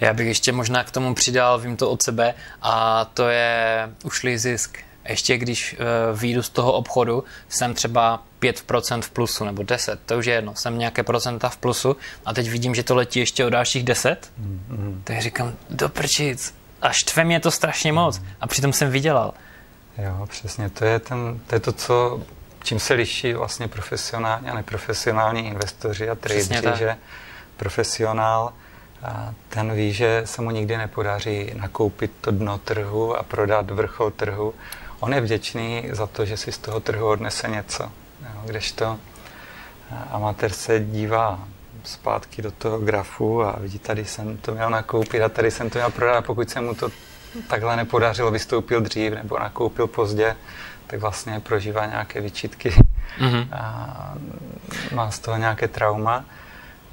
Já 0.00 0.12
bych 0.12 0.26
ještě 0.26 0.52
možná 0.52 0.84
k 0.84 0.90
tomu 0.90 1.14
přidal, 1.14 1.58
vím 1.58 1.76
to 1.76 1.90
od 1.90 2.02
sebe, 2.02 2.34
a 2.62 3.04
to 3.04 3.28
je 3.28 3.90
ušlý 4.04 4.38
zisk. 4.38 4.78
Ještě 5.08 5.38
když 5.38 5.76
uh, 6.12 6.18
výjdu 6.20 6.42
z 6.42 6.48
toho 6.48 6.72
obchodu, 6.72 7.24
jsem 7.48 7.74
třeba 7.74 8.22
5% 8.52 9.02
v 9.02 9.10
plusu 9.10 9.44
nebo 9.44 9.62
10, 9.62 10.00
to 10.06 10.18
už 10.18 10.26
je 10.26 10.34
jedno, 10.34 10.54
jsem 10.54 10.78
nějaké 10.78 11.02
procenta 11.02 11.48
v 11.48 11.56
plusu 11.56 11.96
a 12.26 12.34
teď 12.34 12.48
vidím, 12.48 12.74
že 12.74 12.82
to 12.82 12.94
letí 12.94 13.20
ještě 13.20 13.44
o 13.44 13.50
dalších 13.50 13.84
10, 13.84 14.32
Mm, 14.38 15.00
tak 15.04 15.22
říkám, 15.22 15.54
do 15.70 15.88
prčic, 15.88 16.54
a 16.82 16.92
štve 16.92 17.24
mě 17.24 17.40
to 17.40 17.50
strašně 17.50 17.92
moc 17.92 18.22
a 18.40 18.46
přitom 18.46 18.72
jsem 18.72 18.90
vydělal. 18.90 19.34
Jo, 19.98 20.26
přesně, 20.26 20.70
to 20.70 20.84
je, 20.84 20.98
ten, 20.98 21.40
to 21.46 21.54
je 21.54 21.60
to, 21.60 21.72
co, 21.72 22.22
čím 22.62 22.78
se 22.80 22.94
liší 22.94 23.32
vlastně 23.32 23.68
profesionální 23.68 24.48
a 24.48 24.54
neprofesionální 24.54 25.46
investoři 25.46 26.10
a 26.10 26.14
tradeři, 26.14 26.78
že 26.78 26.96
profesionál 27.56 28.52
a 29.02 29.34
ten 29.48 29.74
ví, 29.74 29.92
že 29.92 30.22
se 30.24 30.42
mu 30.42 30.50
nikdy 30.50 30.76
nepodaří 30.76 31.50
nakoupit 31.54 32.12
to 32.20 32.30
dno 32.30 32.58
trhu 32.58 33.16
a 33.16 33.22
prodat 33.22 33.70
vrchol 33.70 34.10
trhu. 34.10 34.54
On 35.00 35.14
je 35.14 35.20
vděčný 35.20 35.88
za 35.92 36.06
to, 36.06 36.24
že 36.24 36.36
si 36.36 36.52
z 36.52 36.58
toho 36.58 36.80
trhu 36.80 37.08
odnese 37.08 37.48
něco. 37.48 37.92
Kdežto 38.44 38.86
a, 38.86 38.98
amatér 40.10 40.52
se 40.52 40.80
dívá 40.80 41.38
zpátky 41.84 42.42
do 42.42 42.50
toho 42.50 42.78
grafu 42.78 43.42
a 43.42 43.56
vidí, 43.60 43.78
tady 43.78 44.04
jsem 44.04 44.36
to 44.36 44.52
měl 44.54 44.70
nakoupit 44.70 45.22
a 45.22 45.28
tady 45.28 45.50
jsem 45.50 45.70
to 45.70 45.78
měl 45.78 45.90
prodat 45.90 46.24
pokud 46.24 46.50
se 46.50 46.60
mu 46.60 46.74
to 46.74 46.88
takhle 47.48 47.76
nepodařilo, 47.76 48.30
vystoupil 48.30 48.80
dřív 48.80 49.12
nebo 49.12 49.38
nakoupil 49.38 49.86
pozdě, 49.86 50.36
tak 50.86 51.00
vlastně 51.00 51.40
prožívá 51.40 51.86
nějaké 51.86 52.20
vyčitky 52.20 52.74
Mhm. 53.20 53.48
a 53.52 54.14
má 54.92 55.10
z 55.10 55.18
toho 55.18 55.36
nějaké 55.36 55.68
trauma 55.68 56.24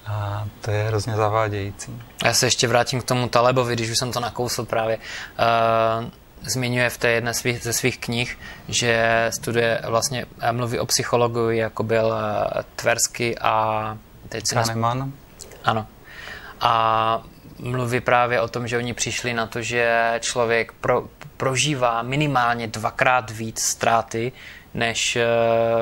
a 0.07 0.47
to 0.61 0.71
je 0.71 0.83
hrozně 0.83 1.15
zavádějící. 1.15 2.01
Já 2.25 2.33
se 2.33 2.45
ještě 2.45 2.67
vrátím 2.67 3.01
k 3.01 3.03
tomu 3.03 3.29
Talebovi, 3.29 3.75
když 3.75 3.89
už 3.91 3.97
jsem 3.97 4.11
to 4.11 4.19
nakousl 4.19 4.65
právě. 4.65 4.97
Uh, 4.97 6.05
zmiňuje 6.41 6.89
v 6.89 6.97
té 6.97 7.09
jedné 7.09 7.33
svých, 7.33 7.63
ze 7.63 7.73
svých 7.73 7.97
knih, 7.97 8.37
že 8.67 9.27
studuje 9.33 9.81
vlastně, 9.87 10.25
mluví 10.51 10.79
o 10.79 10.85
psychologu, 10.85 11.49
jako 11.49 11.83
byl 11.83 12.13
eh, 12.13 12.63
Tversky 12.75 13.37
a 13.37 13.97
teď 14.29 14.43
nesp... 14.55 14.67
Kahneman, 14.67 15.13
Ano. 15.63 15.87
A 16.61 17.23
mluví 17.59 17.99
právě 17.99 18.41
o 18.41 18.47
tom, 18.47 18.67
že 18.67 18.77
oni 18.77 18.93
přišli 18.93 19.33
na 19.33 19.47
to, 19.47 19.61
že 19.61 20.13
člověk 20.19 20.71
pro, 20.71 21.07
prožívá 21.37 22.01
minimálně 22.01 22.67
dvakrát 22.67 23.31
víc 23.31 23.61
ztráty, 23.61 24.31
než 24.73 25.15
eh, 25.15 25.25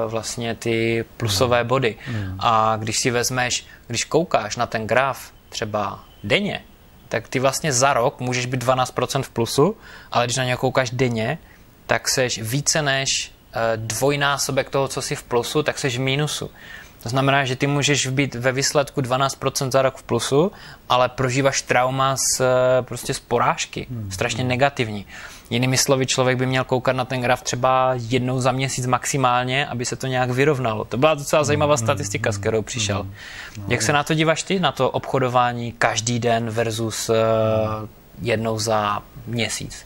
vlastně 0.08 0.56
ty 0.56 1.06
plusové 1.18 1.63
body. 1.63 1.96
A 2.39 2.75
když 2.78 3.00
si 3.00 3.12
vezmeš, 3.12 3.66
když 3.88 4.06
koukáš 4.06 4.56
na 4.56 4.66
ten 4.66 4.88
graf 4.88 5.32
třeba 5.50 6.04
denně, 6.24 6.63
tak 7.10 7.28
ty 7.28 7.39
vlastně 7.39 7.74
za 7.74 7.94
rok 7.94 8.20
můžeš 8.20 8.46
být 8.46 8.63
12% 8.63 9.24
v 9.24 9.30
plusu, 9.30 9.78
ale 10.12 10.25
když 10.25 10.38
na 10.38 10.44
něj 10.44 10.56
koukáš 10.56 10.89
denně, 10.89 11.38
tak 11.88 12.10
seš 12.10 12.39
více 12.42 12.82
než 12.82 13.32
eh, 13.54 13.60
dvojnásobek 13.75 14.70
toho, 14.70 14.88
co 14.88 15.01
jsi 15.01 15.16
v 15.16 15.24
plusu, 15.24 15.63
tak 15.63 15.80
seš 15.80 15.98
v 15.98 16.01
mínusu. 16.01 16.51
To 17.03 17.10
znamená, 17.10 17.46
že 17.46 17.56
ty 17.56 17.68
můžeš 17.68 18.08
být 18.08 18.36
ve 18.36 18.51
výsledku 18.51 19.01
12% 19.01 19.72
za 19.72 19.82
rok 19.82 19.98
v 19.98 20.03
plusu, 20.03 20.51
ale 20.89 21.10
prožíváš 21.10 21.62
trauma 21.62 22.15
z, 22.15 22.41
eh, 22.41 22.46
prostě 22.82 23.13
z 23.13 23.20
porážky, 23.20 23.88
strašně 24.10 24.44
negativní. 24.44 25.06
Jinými 25.50 25.77
slovy, 25.77 26.06
člověk 26.06 26.38
by 26.38 26.46
měl 26.46 26.63
koukat 26.63 26.96
na 26.96 27.06
ten 27.06 27.22
graf 27.22 27.41
třeba 27.41 27.91
jednou 27.96 28.39
za 28.39 28.51
měsíc 28.51 28.86
maximálně, 28.86 29.68
aby 29.68 29.86
se 29.86 29.96
to 29.96 30.08
nějak 30.08 30.29
vyrovnalo. 30.29 30.86
To 30.86 30.98
byla 30.98 31.13
docela 31.13 31.44
zajímavá 31.44 31.77
statistika, 31.77 32.32
s 32.32 32.38
kterou 32.38 32.62
přišel. 32.62 33.08
Jak 33.68 33.82
se 33.82 33.94
na 33.94 34.03
to 34.03 34.13
díváš 34.13 34.44
ty, 34.44 34.60
na 34.60 34.72
to 34.72 34.89
obchodování 34.89 35.72
každý 35.72 36.20
den 36.20 36.50
versus 36.50 37.10
eh, 37.10 37.13
jednou 38.22 38.60
za 38.60 39.01
měsíc? 39.27 39.86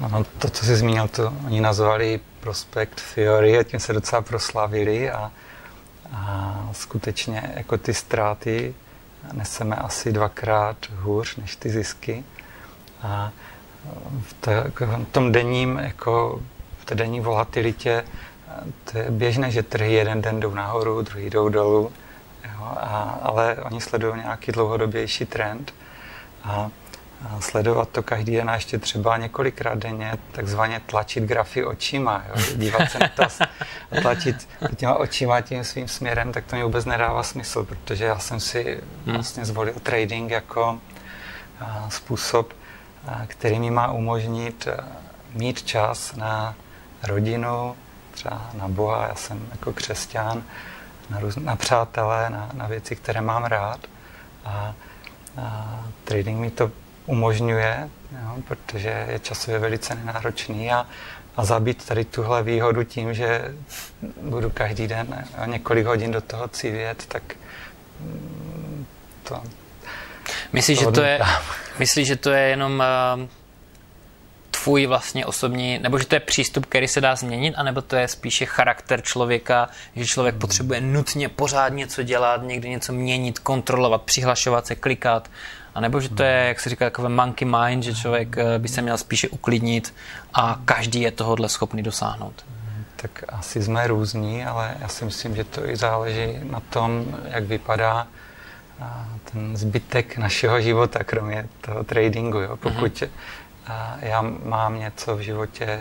Ano, 0.00 0.24
to, 0.38 0.50
co 0.50 0.64
jsi 0.64 0.76
zmínil, 0.76 1.08
to 1.08 1.32
oni 1.46 1.60
nazvali 1.60 2.20
prospect 2.40 3.02
theory 3.14 3.58
a 3.58 3.62
tím 3.62 3.80
se 3.80 3.92
docela 3.92 4.22
proslavili 4.22 5.10
a, 5.10 5.32
a 6.12 6.68
skutečně 6.72 7.52
jako 7.56 7.78
ty 7.78 7.94
ztráty 7.94 8.74
neseme 9.32 9.76
asi 9.76 10.12
dvakrát 10.12 10.76
hůř 10.96 11.36
než 11.36 11.56
ty 11.56 11.70
zisky. 11.70 12.24
A 13.02 13.30
v, 14.22 14.32
té, 14.32 14.72
v 14.80 15.04
tom 15.12 15.32
denním, 15.32 15.78
jako 15.78 16.42
v 16.78 16.84
té 16.84 16.94
denní 16.94 17.20
volatilitě, 17.20 18.04
to 18.84 18.98
je 18.98 19.10
běžné, 19.10 19.50
že 19.50 19.62
trhy 19.62 19.92
jeden 19.92 20.22
den 20.22 20.40
jdou 20.40 20.54
nahoru, 20.54 21.02
druhý 21.02 21.30
jdou 21.30 21.48
dolů, 21.48 21.92
jo, 22.44 22.64
a, 22.64 23.18
ale 23.22 23.56
oni 23.56 23.80
sledují 23.80 24.16
nějaký 24.16 24.52
dlouhodobější 24.52 25.26
trend 25.26 25.74
a 26.44 26.70
sledovat 27.40 27.88
to 27.88 28.02
každý 28.02 28.36
den 28.36 28.50
a 28.50 28.54
ještě 28.54 28.78
třeba 28.78 29.16
několikrát 29.16 29.78
denně, 29.78 30.12
takzvaně 30.32 30.80
tlačit 30.86 31.24
grafy 31.24 31.64
očima, 31.64 32.24
jo? 32.28 32.42
dívat 32.56 32.90
se 32.90 32.98
na 32.98 33.08
to 33.08 33.22
a 33.22 34.00
tlačit 34.02 34.48
těma 34.76 34.94
očima 34.94 35.40
tím 35.40 35.64
svým 35.64 35.88
směrem, 35.88 36.32
tak 36.32 36.44
to 36.44 36.56
mi 36.56 36.62
vůbec 36.62 36.84
nedává 36.84 37.22
smysl, 37.22 37.64
protože 37.64 38.04
já 38.04 38.18
jsem 38.18 38.40
si 38.40 38.80
vlastně 39.06 39.44
zvolil 39.44 39.74
trading 39.82 40.30
jako 40.30 40.78
způsob, 41.88 42.52
který 43.26 43.58
mi 43.58 43.70
má 43.70 43.92
umožnit 43.92 44.68
mít 45.34 45.62
čas 45.62 46.16
na 46.16 46.54
rodinu, 47.02 47.76
třeba 48.10 48.50
na 48.54 48.68
Boha, 48.68 49.06
já 49.08 49.14
jsem 49.14 49.48
jako 49.50 49.72
křesťan, 49.72 50.42
na, 51.10 51.20
růz, 51.20 51.36
na 51.36 51.56
přátelé, 51.56 52.30
na, 52.30 52.50
na 52.52 52.66
věci, 52.66 52.96
které 52.96 53.20
mám 53.20 53.44
rád. 53.44 53.80
A, 54.44 54.74
a 55.42 55.84
trading 56.04 56.40
mi 56.40 56.50
to 56.50 56.70
umožňuje, 57.06 57.90
jo, 58.12 58.36
protože 58.48 59.06
je 59.10 59.18
časově 59.18 59.58
velice 59.58 59.94
nenáročný 59.94 60.72
a, 60.72 60.86
a 61.36 61.44
zabít 61.44 61.86
tady 61.86 62.04
tuhle 62.04 62.42
výhodu 62.42 62.84
tím, 62.84 63.14
že 63.14 63.54
budu 64.22 64.50
každý 64.50 64.86
den 64.86 65.24
a 65.38 65.46
několik 65.46 65.86
hodin 65.86 66.12
do 66.12 66.20
toho 66.20 66.48
civět, 66.48 67.04
tak 67.08 67.22
mm, 68.00 68.86
to... 69.22 69.42
Myslíš, 70.52 70.78
že 70.78 70.86
to 70.86 71.02
je, 71.02 71.20
myslíš, 71.78 72.08
že 72.08 72.16
to 72.16 72.30
je 72.30 72.48
jenom 72.48 72.82
uh, 73.18 73.28
tvůj 74.66 74.86
vlastně 74.86 75.26
osobní, 75.26 75.78
nebo 75.78 75.98
že 75.98 76.06
to 76.06 76.14
je 76.14 76.20
přístup, 76.20 76.66
který 76.66 76.88
se 76.88 77.00
dá 77.00 77.16
změnit, 77.16 77.54
anebo 77.54 77.82
to 77.82 77.96
je 77.96 78.08
spíše 78.08 78.46
charakter 78.46 79.02
člověka, 79.02 79.68
že 79.96 80.06
člověk 80.06 80.34
potřebuje 80.34 80.80
nutně 80.80 81.28
pořád 81.28 81.68
něco 81.68 82.02
dělat, 82.02 82.42
někdy 82.42 82.68
něco 82.68 82.92
měnit, 82.92 83.38
kontrolovat, 83.38 84.02
přihlašovat 84.02 84.66
se, 84.66 84.74
klikat, 84.74 85.30
a 85.76 85.80
nebo 85.80 86.00
že 86.00 86.08
to 86.08 86.22
je, 86.22 86.44
jak 86.48 86.60
se 86.60 86.70
říká, 86.70 86.84
takové 86.84 87.08
monkey 87.08 87.48
mind, 87.48 87.82
že 87.82 87.94
člověk 87.94 88.38
eh, 88.38 88.58
by 88.58 88.68
se 88.68 88.82
měl 88.82 88.98
spíše 88.98 89.28
uklidnit 89.28 89.94
a 90.34 90.60
každý 90.64 91.00
je 91.00 91.10
tohohle 91.10 91.48
schopný 91.48 91.82
dosáhnout. 91.82 92.44
Tak 92.96 93.24
asi 93.28 93.62
jsme 93.62 93.86
různí, 93.86 94.44
ale 94.44 94.74
já 94.80 94.88
si 94.88 95.04
myslím, 95.04 95.36
že 95.36 95.44
to 95.44 95.68
i 95.68 95.76
záleží 95.76 96.38
na 96.42 96.60
tom, 96.60 97.06
jak 97.24 97.44
vypadá 97.44 98.06
a, 98.80 99.08
ten 99.32 99.56
zbytek 99.56 100.18
našeho 100.18 100.60
života, 100.60 101.04
kromě 101.04 101.48
toho 101.60 101.84
tradingu. 101.84 102.40
Jo. 102.40 102.56
Pokud 102.56 103.02
a, 103.66 103.96
já 104.00 104.22
mám 104.44 104.78
něco 104.78 105.16
v 105.16 105.20
životě, 105.20 105.80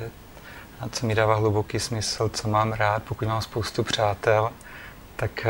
co 0.92 1.08
mi 1.08 1.16
dává 1.16 1.36
hluboký 1.36 1.80
smysl, 1.80 2.30
co 2.30 2.48
mám 2.48 2.74
rád, 2.74 3.04
pokud 3.04 3.28
mám 3.28 3.42
spoustu 3.42 3.84
přátel, 3.84 4.50
tak 5.16 5.48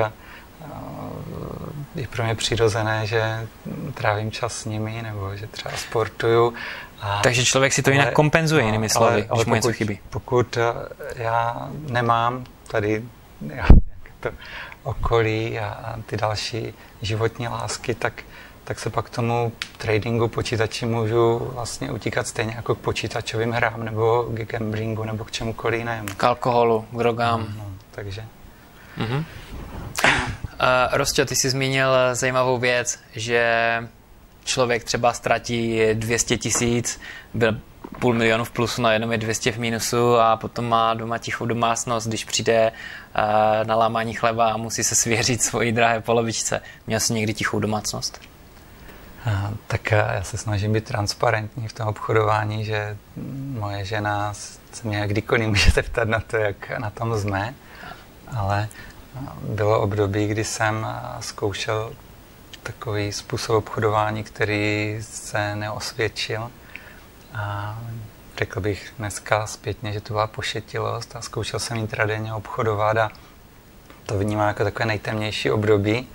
je 1.96 2.08
pro 2.08 2.24
mě 2.24 2.36
přirozené, 2.36 3.08
že 3.08 3.48
trávím 3.94 4.32
čas 4.32 4.54
s 4.54 4.66
nimi, 4.66 5.02
nebo 5.02 5.36
že 5.36 5.48
třeba 5.48 5.76
sportuju. 5.78 6.54
A, 7.02 7.20
Takže 7.24 7.46
člověk 7.46 7.74
si 7.74 7.82
to 7.82 7.90
jinak 7.92 8.14
kompenzuje, 8.14 8.62
no, 8.62 8.68
jinými 8.68 8.90
slovy, 8.90 9.12
ale, 9.12 9.26
ale 9.30 9.38
když 9.38 9.46
mu 9.46 9.56
něco 9.56 9.68
pokud- 9.68 9.78
chybí. 9.78 10.00
Pokud 10.10 10.58
eh, 10.58 10.64
já 11.16 11.70
nemám 11.90 12.44
tady 12.68 13.04
já, 13.42 13.54
nějaké 13.56 14.12
to 14.20 14.30
okolí 14.84 15.60
a, 15.60 15.68
a 15.68 15.96
ty 16.06 16.18
další 16.18 16.74
životní 17.02 17.48
lásky, 17.48 17.94
tak, 17.96 18.24
tak 18.64 18.80
se 18.80 18.90
pak 18.90 19.10
tomu 19.10 19.52
tradingu 19.78 20.28
počítači 20.28 20.86
můžu 20.86 21.52
vlastně 21.54 21.92
utíkat 21.92 22.28
stejně 22.28 22.54
jako 22.56 22.76
k 22.76 22.80
počítačovým 22.80 23.52
hrám 23.52 23.84
nebo 23.84 24.24
k 24.24 24.52
gamblingu 24.52 25.04
nebo 25.04 25.24
k 25.24 25.32
čemukoliv 25.32 25.80
jinému. 25.80 26.08
K 26.18 26.24
alkoholu, 26.24 26.86
k 26.92 26.98
drogám. 26.98 27.48
No, 27.58 27.66
takže. 27.92 28.26
Uh, 30.62 30.98
Rostě, 30.98 31.26
ty 31.26 31.36
jsi 31.36 31.50
zmínil 31.50 31.90
zajímavou 32.14 32.58
věc, 32.58 33.00
že 33.16 33.84
člověk 34.44 34.84
třeba 34.84 35.14
ztratí 35.14 35.80
200 35.94 36.38
tisíc, 36.38 37.00
byl 37.34 37.60
půl 38.00 38.14
milionu 38.14 38.44
v 38.44 38.52
plusu, 38.52 38.82
najednou 38.82 39.12
je 39.12 39.18
200 39.18 39.52
v 39.52 39.58
mínusu 39.58 40.16
a 40.16 40.38
potom 40.38 40.70
má 40.70 40.94
doma 40.94 41.18
tichou 41.18 41.46
domácnost, 41.46 42.08
když 42.08 42.26
přijde 42.26 42.72
uh, 42.72 43.22
na 43.68 43.76
lámání 43.76 44.14
chleba 44.14 44.52
a 44.52 44.58
musí 44.58 44.84
se 44.84 44.96
svěřit 44.96 45.44
svoji 45.44 45.72
drahé 45.72 46.02
polovičce. 46.02 46.62
Měl 46.88 47.00
jsi 47.00 47.14
někdy 47.14 47.34
tichou 47.34 47.60
domácnost? 47.60 48.22
Uh, 49.28 49.54
tak 49.68 49.92
já 49.92 50.24
se 50.24 50.38
snažím 50.38 50.74
být 50.74 50.84
transparentní 50.84 51.68
v 51.68 51.74
tom 51.74 51.88
obchodování, 51.88 52.66
že 52.66 52.98
moje 53.60 53.86
žena 53.86 54.34
se 54.34 54.88
mě 54.88 55.08
kdykoliv 55.08 55.48
může 55.48 55.72
zeptat 55.72 56.08
na 56.08 56.20
to, 56.20 56.38
jak 56.38 56.80
na 56.80 56.90
tom 56.90 57.20
jsme, 57.20 57.54
ale 58.38 58.70
bylo 59.42 59.82
období, 59.82 60.28
kdy 60.28 60.44
jsem 60.44 60.88
zkoušel 61.20 61.92
takový 62.64 63.12
způsob 63.12 63.56
obchodování, 63.56 64.24
který 64.24 64.98
se 65.02 65.56
neosvědčil. 65.56 66.52
A 67.34 67.80
řekl 68.38 68.60
bych 68.60 68.94
dneska 68.98 69.48
zpětně, 69.48 69.94
že 69.94 70.02
to 70.02 70.14
byla 70.14 70.28
pošetilost 70.28 71.16
a 71.16 71.22
zkoušel 71.22 71.60
jsem 71.60 71.78
intradenně 71.78 72.34
obchodovat 72.34 72.98
a 72.98 73.10
to 74.06 74.20
vnímám 74.20 74.48
jako 74.48 74.64
takové 74.64 74.86
nejtemnější 74.86 75.52
období. 75.52 76.08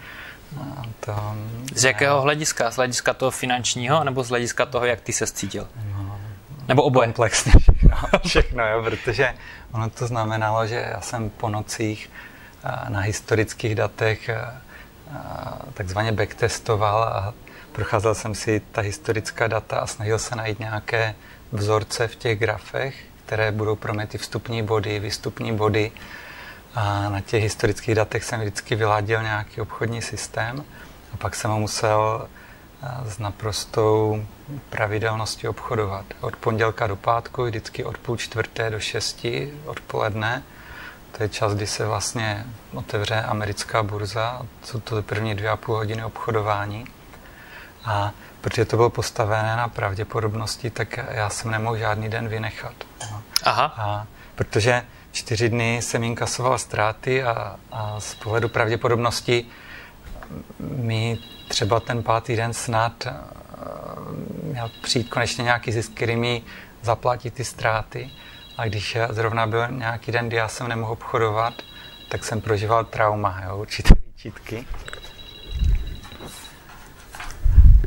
A 0.61 0.83
to, 1.01 1.37
z 1.75 1.85
jakého 1.85 2.17
ne... 2.17 2.23
hlediska? 2.23 2.71
Z 2.71 2.77
hlediska 2.77 3.15
toho 3.15 3.31
finančního 3.31 4.05
nebo 4.05 4.25
z 4.25 4.29
hlediska 4.29 4.67
toho, 4.67 4.87
jak 4.87 5.01
ty 5.01 5.13
se 5.13 5.27
cítil? 5.27 5.69
No, 5.97 6.21
nebo 6.69 6.83
oboje? 6.83 7.07
Komplexně 7.07 7.53
všechno, 7.61 8.19
všechno 8.27 8.69
jo, 8.69 8.83
protože 8.83 9.35
ono 9.73 9.91
to 9.91 10.07
znamenalo, 10.07 10.67
že 10.67 10.87
já 10.93 11.01
jsem 11.01 11.31
po 11.31 11.49
nocích 11.49 12.11
na 12.89 13.01
historických 13.01 13.75
datech 13.75 14.31
takzvaně 15.75 16.13
backtestoval 16.13 17.03
a 17.03 17.35
procházel 17.73 18.15
jsem 18.15 18.35
si 18.35 18.61
ta 18.73 18.81
historická 18.81 19.47
data 19.47 19.79
a 19.79 19.87
snažil 19.87 20.19
se 20.19 20.37
najít 20.37 20.59
nějaké 20.59 21.15
vzorce 21.53 22.09
v 22.09 22.17
těch 22.17 22.39
grafech, 22.39 23.05
které 23.25 23.53
budou 23.53 23.77
pro 23.77 23.95
mě 23.95 24.07
ty 24.07 24.19
vstupní 24.19 24.63
body, 24.63 24.99
výstupní 24.99 25.53
body. 25.53 25.93
A 26.75 27.09
na 27.09 27.21
těch 27.21 27.43
historických 27.43 27.95
datech 27.95 28.25
jsem 28.25 28.41
vždycky 28.41 28.75
vyladil 28.75 29.23
nějaký 29.23 29.61
obchodní 29.61 30.03
systém 30.03 30.65
a 31.15 31.17
pak 31.17 31.35
jsem 31.35 31.51
ho 31.51 31.59
musel 31.59 32.29
s 33.05 33.19
naprostou 33.19 34.27
pravidelností 34.71 35.49
obchodovat. 35.49 36.05
Od 36.21 36.37
pondělka 36.37 36.87
do 36.87 36.97
pátku, 36.97 37.45
vždycky 37.45 37.85
od 37.85 37.99
půl 37.99 38.17
čtvrté 38.17 38.71
do 38.71 38.81
šesti 38.81 39.55
odpoledne 39.65 40.43
to 41.21 41.25
je 41.25 41.29
čas, 41.29 41.55
kdy 41.55 41.67
se 41.67 41.87
vlastně 41.87 42.47
otevře 42.75 43.23
americká 43.23 43.83
burza, 43.83 44.43
jsou 44.65 44.81
to 44.81 45.03
první 45.03 45.35
dvě 45.35 45.51
a 45.51 45.57
půl 45.57 45.77
hodiny 45.77 46.05
obchodování. 46.05 46.85
A 47.85 48.13
protože 48.41 48.65
to 48.65 48.77
bylo 48.77 48.91
postavené 48.91 49.57
na 49.57 49.69
pravděpodobnosti, 49.69 50.71
tak 50.71 51.01
já 51.11 51.31
jsem 51.31 51.51
nemohl 51.51 51.77
žádný 51.77 52.09
den 52.09 52.29
vynechat. 52.29 52.73
No. 53.11 53.23
Aha. 53.43 53.65
A 53.65 54.07
protože 54.35 54.83
čtyři 55.13 55.49
dny 55.49 55.77
jsem 55.83 56.05
inkasoval 56.05 56.59
ztráty 56.59 57.25
a, 57.25 57.57
a 57.73 58.01
z 58.01 58.15
pohledu 58.15 58.49
pravděpodobnosti 58.49 59.47
mi 60.59 61.19
třeba 61.49 61.81
ten 61.81 62.03
pátý 62.03 62.37
den 62.37 62.53
snad 62.53 63.07
uh, 63.07 63.13
měl 64.43 64.71
přijít 64.83 65.11
konečně 65.11 65.45
nějaký 65.45 65.73
zisk, 65.73 65.93
který 65.95 66.17
mi 66.17 66.43
zaplatí 66.83 67.31
ty 67.31 67.45
ztráty. 67.45 68.11
A 68.61 68.65
když 68.65 68.97
zrovna 69.11 69.47
byl 69.47 69.69
nějaký 69.69 70.13
den, 70.13 70.29
kdy 70.29 70.37
já 70.37 70.49
jsem 70.49 70.69
nemohl 70.69 70.93
obchodovat, 70.93 71.55
tak 72.09 72.25
jsem 72.25 72.41
prožíval 72.41 72.85
trauma, 72.85 73.43
jo, 73.47 73.57
určité 73.57 73.95
výčitky. 74.07 74.67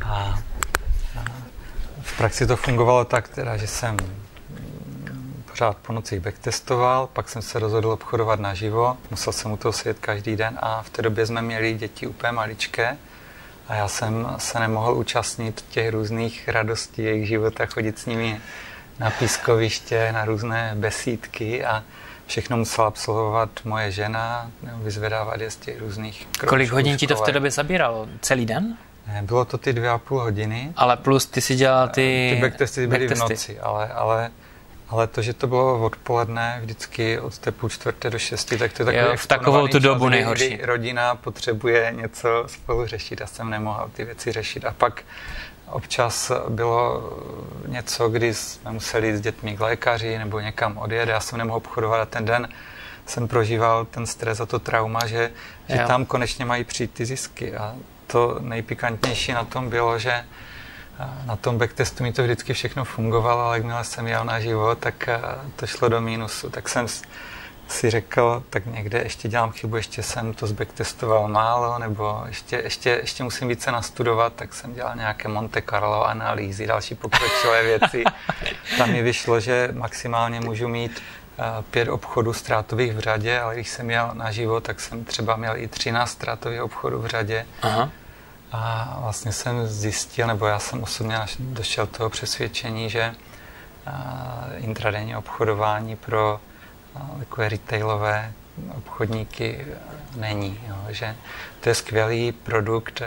A, 0.04 0.38
v 2.00 2.16
praxi 2.16 2.46
to 2.46 2.56
fungovalo 2.56 3.04
tak, 3.04 3.28
teda, 3.28 3.56
že 3.56 3.66
jsem 3.66 3.96
pořád 5.50 5.76
po 5.76 5.92
nocích 5.92 6.20
backtestoval, 6.20 7.06
pak 7.06 7.28
jsem 7.28 7.42
se 7.42 7.58
rozhodl 7.58 7.90
obchodovat 7.90 8.40
naživo, 8.40 8.96
musel 9.10 9.32
jsem 9.32 9.52
u 9.52 9.56
toho 9.56 9.72
sedět 9.72 9.98
každý 9.98 10.36
den 10.36 10.58
a 10.62 10.82
v 10.82 10.90
té 10.90 11.02
době 11.02 11.26
jsme 11.26 11.42
měli 11.42 11.74
děti 11.74 12.06
úplně 12.06 12.32
maličké 12.32 12.96
a 13.68 13.74
já 13.74 13.88
jsem 13.88 14.34
se 14.38 14.60
nemohl 14.60 14.94
účastnit 14.94 15.64
těch 15.70 15.90
různých 15.90 16.48
radostí 16.48 17.02
jejich 17.02 17.28
života, 17.28 17.66
chodit 17.66 17.98
s 17.98 18.06
nimi 18.06 18.40
na 18.98 19.10
pískoviště, 19.10 20.12
na 20.12 20.24
různé 20.24 20.72
besídky 20.74 21.64
a 21.64 21.82
všechno 22.26 22.56
musela 22.56 22.86
absolvovat 22.86 23.50
moje 23.64 23.90
žena, 23.90 24.50
vyzvedávat 24.82 25.40
je 25.40 25.50
z 25.50 25.56
těch 25.56 25.80
různých 25.80 26.26
kroužků, 26.26 26.46
Kolik 26.46 26.70
hodin 26.70 26.96
ti 26.96 27.06
to 27.06 27.16
v 27.16 27.20
té 27.20 27.32
době 27.32 27.50
zabíralo? 27.50 28.06
Celý 28.20 28.46
den? 28.46 28.76
Ne, 29.06 29.22
bylo 29.22 29.44
to 29.44 29.58
ty 29.58 29.72
dvě 29.72 29.90
a 29.90 29.98
půl 29.98 30.20
hodiny. 30.20 30.72
Ale 30.76 30.96
plus 30.96 31.26
ty 31.26 31.40
si 31.40 31.56
dělal 31.56 31.88
ty... 31.88 32.30
Ty 32.34 32.40
backtesty 32.40 32.86
byly 32.86 33.08
back 33.08 33.18
v 33.18 33.20
noci, 33.20 33.60
ale, 33.60 33.88
ale, 33.88 34.30
ale 34.88 35.06
to, 35.06 35.22
že 35.22 35.32
to 35.32 35.46
bylo 35.46 35.84
odpoledne, 35.84 36.58
vždycky 36.62 37.18
od 37.18 37.38
té 37.38 37.52
půl 37.52 37.68
čtvrté 37.70 38.10
do 38.10 38.18
šesti, 38.18 38.58
tak 38.58 38.72
to 38.72 38.82
je 38.82 38.86
takový 38.86 39.10
jo, 39.10 39.16
v 39.16 39.26
takovou 39.26 39.66
tu 39.66 39.78
dobu 39.78 40.08
nejhorší. 40.08 40.48
Kdy 40.48 40.66
rodina 40.66 41.14
potřebuje 41.14 41.92
něco 41.96 42.44
spolu 42.46 42.86
řešit 42.86 43.22
a 43.22 43.26
jsem 43.26 43.50
nemohl 43.50 43.90
ty 43.92 44.04
věci 44.04 44.32
řešit. 44.32 44.64
A 44.64 44.74
pak 44.78 45.02
Občas 45.70 46.32
bylo 46.48 47.12
něco, 47.66 48.08
kdy 48.08 48.34
jsme 48.34 48.72
museli 48.72 49.08
jít 49.08 49.16
s 49.16 49.20
dětmi 49.20 49.56
k 49.56 49.60
lékaři 49.60 50.18
nebo 50.18 50.40
někam 50.40 50.78
odjet. 50.78 51.08
Já 51.08 51.20
jsem 51.20 51.38
nemohl 51.38 51.56
obchodovat 51.56 52.00
a 52.00 52.06
ten 52.06 52.24
den 52.24 52.48
jsem 53.06 53.28
prožíval 53.28 53.84
ten 53.84 54.06
stres 54.06 54.40
a 54.40 54.46
to 54.46 54.58
trauma, 54.58 55.06
že, 55.06 55.30
že 55.68 55.84
tam 55.86 56.04
konečně 56.04 56.44
mají 56.44 56.64
přijít 56.64 56.90
ty 56.94 57.06
zisky. 57.06 57.56
A 57.56 57.74
to 58.06 58.38
nejpikantnější 58.40 59.32
na 59.32 59.44
tom 59.44 59.70
bylo, 59.70 59.98
že 59.98 60.24
na 61.26 61.36
tom 61.36 61.58
backtestu 61.58 62.02
mi 62.02 62.12
to 62.12 62.22
vždycky 62.22 62.54
všechno 62.54 62.84
fungovalo, 62.84 63.40
ale 63.40 63.56
jakmile 63.56 63.84
jsem 63.84 64.06
jel 64.06 64.24
na 64.24 64.40
život, 64.40 64.78
tak 64.78 65.08
to 65.56 65.66
šlo 65.66 65.88
do 65.88 66.00
mínusu. 66.00 66.50
Tak 66.50 66.68
jsem 66.68 66.86
si 67.68 67.90
řekl, 67.90 68.42
tak 68.50 68.66
někde 68.66 68.98
ještě 68.98 69.28
dělám 69.28 69.52
chybu, 69.52 69.76
ještě 69.76 70.02
jsem 70.02 70.34
to 70.34 70.46
zbacktestoval 70.46 71.28
málo, 71.28 71.78
nebo 71.78 72.22
ještě, 72.26 72.56
ještě, 72.56 72.90
ještě 72.90 73.24
musím 73.24 73.48
více 73.48 73.72
nastudovat, 73.72 74.32
tak 74.36 74.54
jsem 74.54 74.74
dělal 74.74 74.96
nějaké 74.96 75.28
Monte 75.28 75.62
Carlo 75.62 76.06
analýzy, 76.06 76.66
další 76.66 76.94
pokročilé 76.94 77.62
věci. 77.62 78.04
Tam 78.78 78.90
mi 78.90 79.02
vyšlo, 79.02 79.40
že 79.40 79.68
maximálně 79.72 80.40
můžu 80.40 80.68
mít 80.68 81.02
uh, 81.38 81.44
pět 81.70 81.88
obchodů 81.88 82.32
ztrátových 82.32 82.92
v 82.92 82.98
řadě, 82.98 83.40
ale 83.40 83.54
když 83.54 83.68
jsem 83.68 83.86
měl 83.86 84.10
na 84.12 84.30
život, 84.30 84.64
tak 84.64 84.80
jsem 84.80 85.04
třeba 85.04 85.36
měl 85.36 85.56
i 85.56 85.68
13 85.68 86.10
ztrátových 86.10 86.62
obchodů 86.62 86.98
v 86.98 87.06
řadě. 87.06 87.46
Aha. 87.62 87.90
A 88.52 88.96
vlastně 89.00 89.32
jsem 89.32 89.66
zjistil, 89.66 90.26
nebo 90.26 90.46
já 90.46 90.58
jsem 90.58 90.82
osobně 90.82 91.18
došel 91.38 91.86
toho 91.86 92.10
přesvědčení, 92.10 92.90
že 92.90 93.14
uh, 93.86 93.92
intradenní 94.64 95.16
obchodování 95.16 95.96
pro 95.96 96.40
takové 97.18 97.48
retailové 97.48 98.32
obchodníky 98.76 99.66
není. 100.16 100.60
Jo, 100.68 100.76
že 100.88 101.16
to 101.60 101.68
je 101.68 101.74
skvělý 101.74 102.32
produkt 102.32 103.02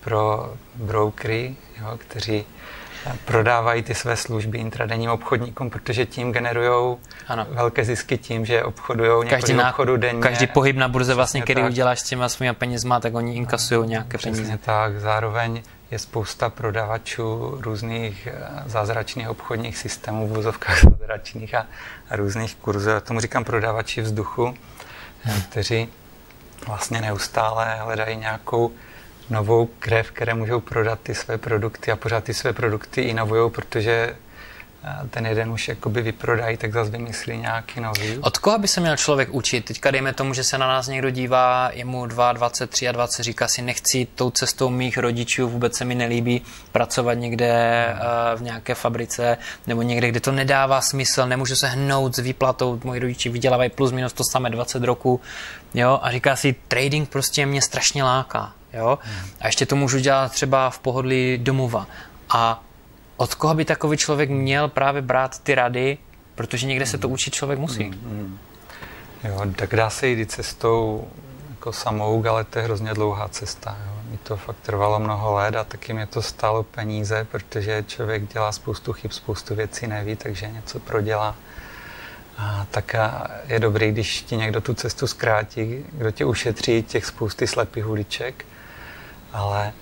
pro 0.00 0.54
brokery, 0.74 1.56
jo, 1.80 1.98
kteří 1.98 2.44
prodávají 3.24 3.82
ty 3.82 3.94
své 3.94 4.16
služby 4.16 4.58
intradenním 4.58 5.10
obchodníkům, 5.10 5.70
protože 5.70 6.06
tím 6.06 6.32
generují 6.32 6.96
velké 7.48 7.84
zisky 7.84 8.18
tím, 8.18 8.44
že 8.44 8.64
obchodují 8.64 9.28
každý 9.28 9.54
na, 9.54 9.68
obchodu 9.68 9.96
denně. 9.96 10.20
Každý 10.20 10.46
pohyb 10.46 10.76
na 10.76 10.88
burze, 10.88 11.14
vlastně, 11.14 11.42
který 11.42 11.62
tak. 11.62 11.70
uděláš 11.70 12.00
s 12.00 12.02
těma 12.02 12.28
svými 12.28 12.54
penězma, 12.54 13.00
tak 13.00 13.14
oni 13.14 13.34
inkasují 13.34 13.88
nějaké 13.88 14.18
Přesně 14.18 14.36
peníze. 14.36 14.58
tak. 14.58 15.00
Zároveň 15.00 15.62
je 15.90 15.98
spousta 15.98 16.50
prodavačů 16.50 17.58
různých 17.60 18.26
eh, 18.26 18.62
zázračných 18.66 19.28
obchodních 19.28 19.78
systémů, 19.78 20.28
v 20.28 20.32
vozovkách 20.32 20.80
zázračných 21.00 21.54
a, 21.54 21.66
a 22.10 22.16
různých 22.16 22.54
kurzů. 22.54 22.90
Já 22.90 23.00
tomu 23.00 23.20
říkám 23.20 23.44
prodavači 23.44 24.00
vzduchu, 24.00 24.54
hmm. 25.22 25.42
kteří 25.42 25.88
vlastně 26.66 27.00
neustále 27.00 27.76
hledají 27.76 28.16
nějakou 28.16 28.72
novou 29.30 29.66
krev, 29.78 30.10
které 30.10 30.34
můžou 30.34 30.60
prodat 30.60 30.98
ty 31.02 31.14
své 31.14 31.38
produkty 31.38 31.92
a 31.92 31.96
pořád 31.96 32.24
ty 32.24 32.34
své 32.34 32.52
produkty 32.52 33.02
inovují, 33.02 33.50
protože 33.50 34.16
ten 35.10 35.26
jeden 35.26 35.50
už 35.50 35.68
jakoby 35.68 36.02
vyprodají, 36.02 36.56
tak 36.56 36.72
zase 36.72 36.90
vymyslí 36.90 37.38
nějaký 37.38 37.80
nový. 37.80 38.18
Od 38.18 38.38
koho 38.38 38.58
by 38.58 38.68
se 38.68 38.80
měl 38.80 38.96
člověk 38.96 39.28
učit? 39.34 39.64
Teďka 39.64 39.90
dejme 39.90 40.12
tomu, 40.12 40.34
že 40.34 40.44
se 40.44 40.58
na 40.58 40.66
nás 40.66 40.88
někdo 40.88 41.10
dívá, 41.10 41.70
je 41.72 41.84
mu 41.84 42.06
2, 42.06 42.32
23 42.32 42.88
a 42.88 42.92
20, 42.92 43.22
říká 43.22 43.48
si, 43.48 43.62
nechci 43.62 44.06
tou 44.14 44.30
cestou 44.30 44.68
mých 44.68 44.98
rodičů, 44.98 45.48
vůbec 45.48 45.76
se 45.76 45.84
mi 45.84 45.94
nelíbí 45.94 46.42
pracovat 46.72 47.14
někde 47.14 47.86
uh, 47.92 48.38
v 48.38 48.42
nějaké 48.42 48.74
fabrice 48.74 49.38
nebo 49.66 49.82
někde, 49.82 50.08
kde 50.08 50.20
to 50.20 50.32
nedává 50.32 50.80
smysl, 50.80 51.26
nemůžu 51.26 51.56
se 51.56 51.66
hnout 51.66 52.16
s 52.16 52.18
výplatou, 52.18 52.80
moji 52.84 53.00
rodiči 53.00 53.28
vydělávají 53.28 53.70
plus 53.70 53.92
minus 53.92 54.12
to 54.12 54.24
samé 54.32 54.50
20 54.50 54.84
roku, 54.84 55.20
jo, 55.74 55.98
a 56.02 56.10
říká 56.10 56.36
si, 56.36 56.54
trading 56.68 57.08
prostě 57.08 57.46
mě 57.46 57.62
strašně 57.62 58.04
láká, 58.04 58.52
jo, 58.74 58.98
a 59.40 59.46
ještě 59.46 59.66
to 59.66 59.76
můžu 59.76 59.98
dělat 59.98 60.32
třeba 60.32 60.70
v 60.70 60.78
pohodlí 60.78 61.38
domova. 61.38 61.86
A 62.28 62.64
od 63.16 63.34
koho 63.34 63.54
by 63.54 63.64
takový 63.64 63.96
člověk 63.96 64.30
měl 64.30 64.68
právě 64.68 65.02
brát 65.02 65.38
ty 65.38 65.54
rady, 65.54 65.98
protože 66.34 66.66
někde 66.66 66.86
se 66.86 66.98
to 66.98 67.08
učit 67.08 67.34
člověk 67.34 67.58
musí. 67.58 67.84
Mm, 67.84 67.94
mm. 67.94 68.38
Jo, 69.24 69.42
tak 69.56 69.76
dá 69.76 69.90
se 69.90 70.08
jít 70.08 70.30
cestou 70.30 71.08
jako 71.50 71.72
samou, 71.72 72.24
ale 72.28 72.44
to 72.44 72.58
je 72.58 72.64
hrozně 72.64 72.94
dlouhá 72.94 73.28
cesta. 73.28 73.76
Jo. 73.86 73.92
Mi 74.10 74.18
to 74.18 74.36
fakt 74.36 74.56
trvalo 74.62 75.00
mnoho 75.00 75.34
let 75.34 75.56
a 75.56 75.64
taky 75.64 75.92
mě 75.92 76.06
to 76.06 76.22
stálo 76.22 76.62
peníze, 76.62 77.26
protože 77.30 77.84
člověk 77.86 78.32
dělá 78.32 78.52
spoustu 78.52 78.92
chyb, 78.92 79.10
spoustu 79.10 79.54
věcí 79.54 79.86
neví, 79.86 80.16
takže 80.16 80.50
něco 80.50 80.80
prodělá. 80.80 81.36
A 82.38 82.66
tak 82.70 82.96
je 83.46 83.60
dobrý, 83.60 83.92
když 83.92 84.22
ti 84.22 84.36
někdo 84.36 84.60
tu 84.60 84.74
cestu 84.74 85.06
zkrátí, 85.06 85.84
kdo 85.92 86.10
tě 86.10 86.24
ušetří 86.24 86.82
těch 86.82 87.06
spousty 87.06 87.46
slepých 87.46 87.88
uliček, 87.88 88.44
ale 89.32 89.72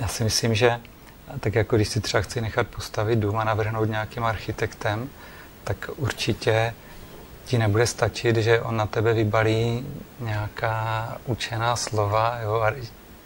já 0.00 0.08
si 0.08 0.24
myslím, 0.24 0.54
že 0.54 0.80
tak 1.40 1.54
jako 1.54 1.76
když 1.76 1.88
si 1.88 2.00
třeba 2.00 2.20
chci 2.20 2.40
nechat 2.40 2.66
postavit 2.66 3.16
dům 3.16 3.38
a 3.38 3.44
navrhnout 3.44 3.84
nějakým 3.84 4.24
architektem, 4.24 5.08
tak 5.64 5.90
určitě 5.96 6.74
ti 7.44 7.58
nebude 7.58 7.86
stačit, 7.86 8.36
že 8.36 8.60
on 8.60 8.76
na 8.76 8.86
tebe 8.86 9.14
vybalí 9.14 9.86
nějaká 10.20 11.18
učená 11.26 11.76
slova 11.76 12.38
jo, 12.42 12.64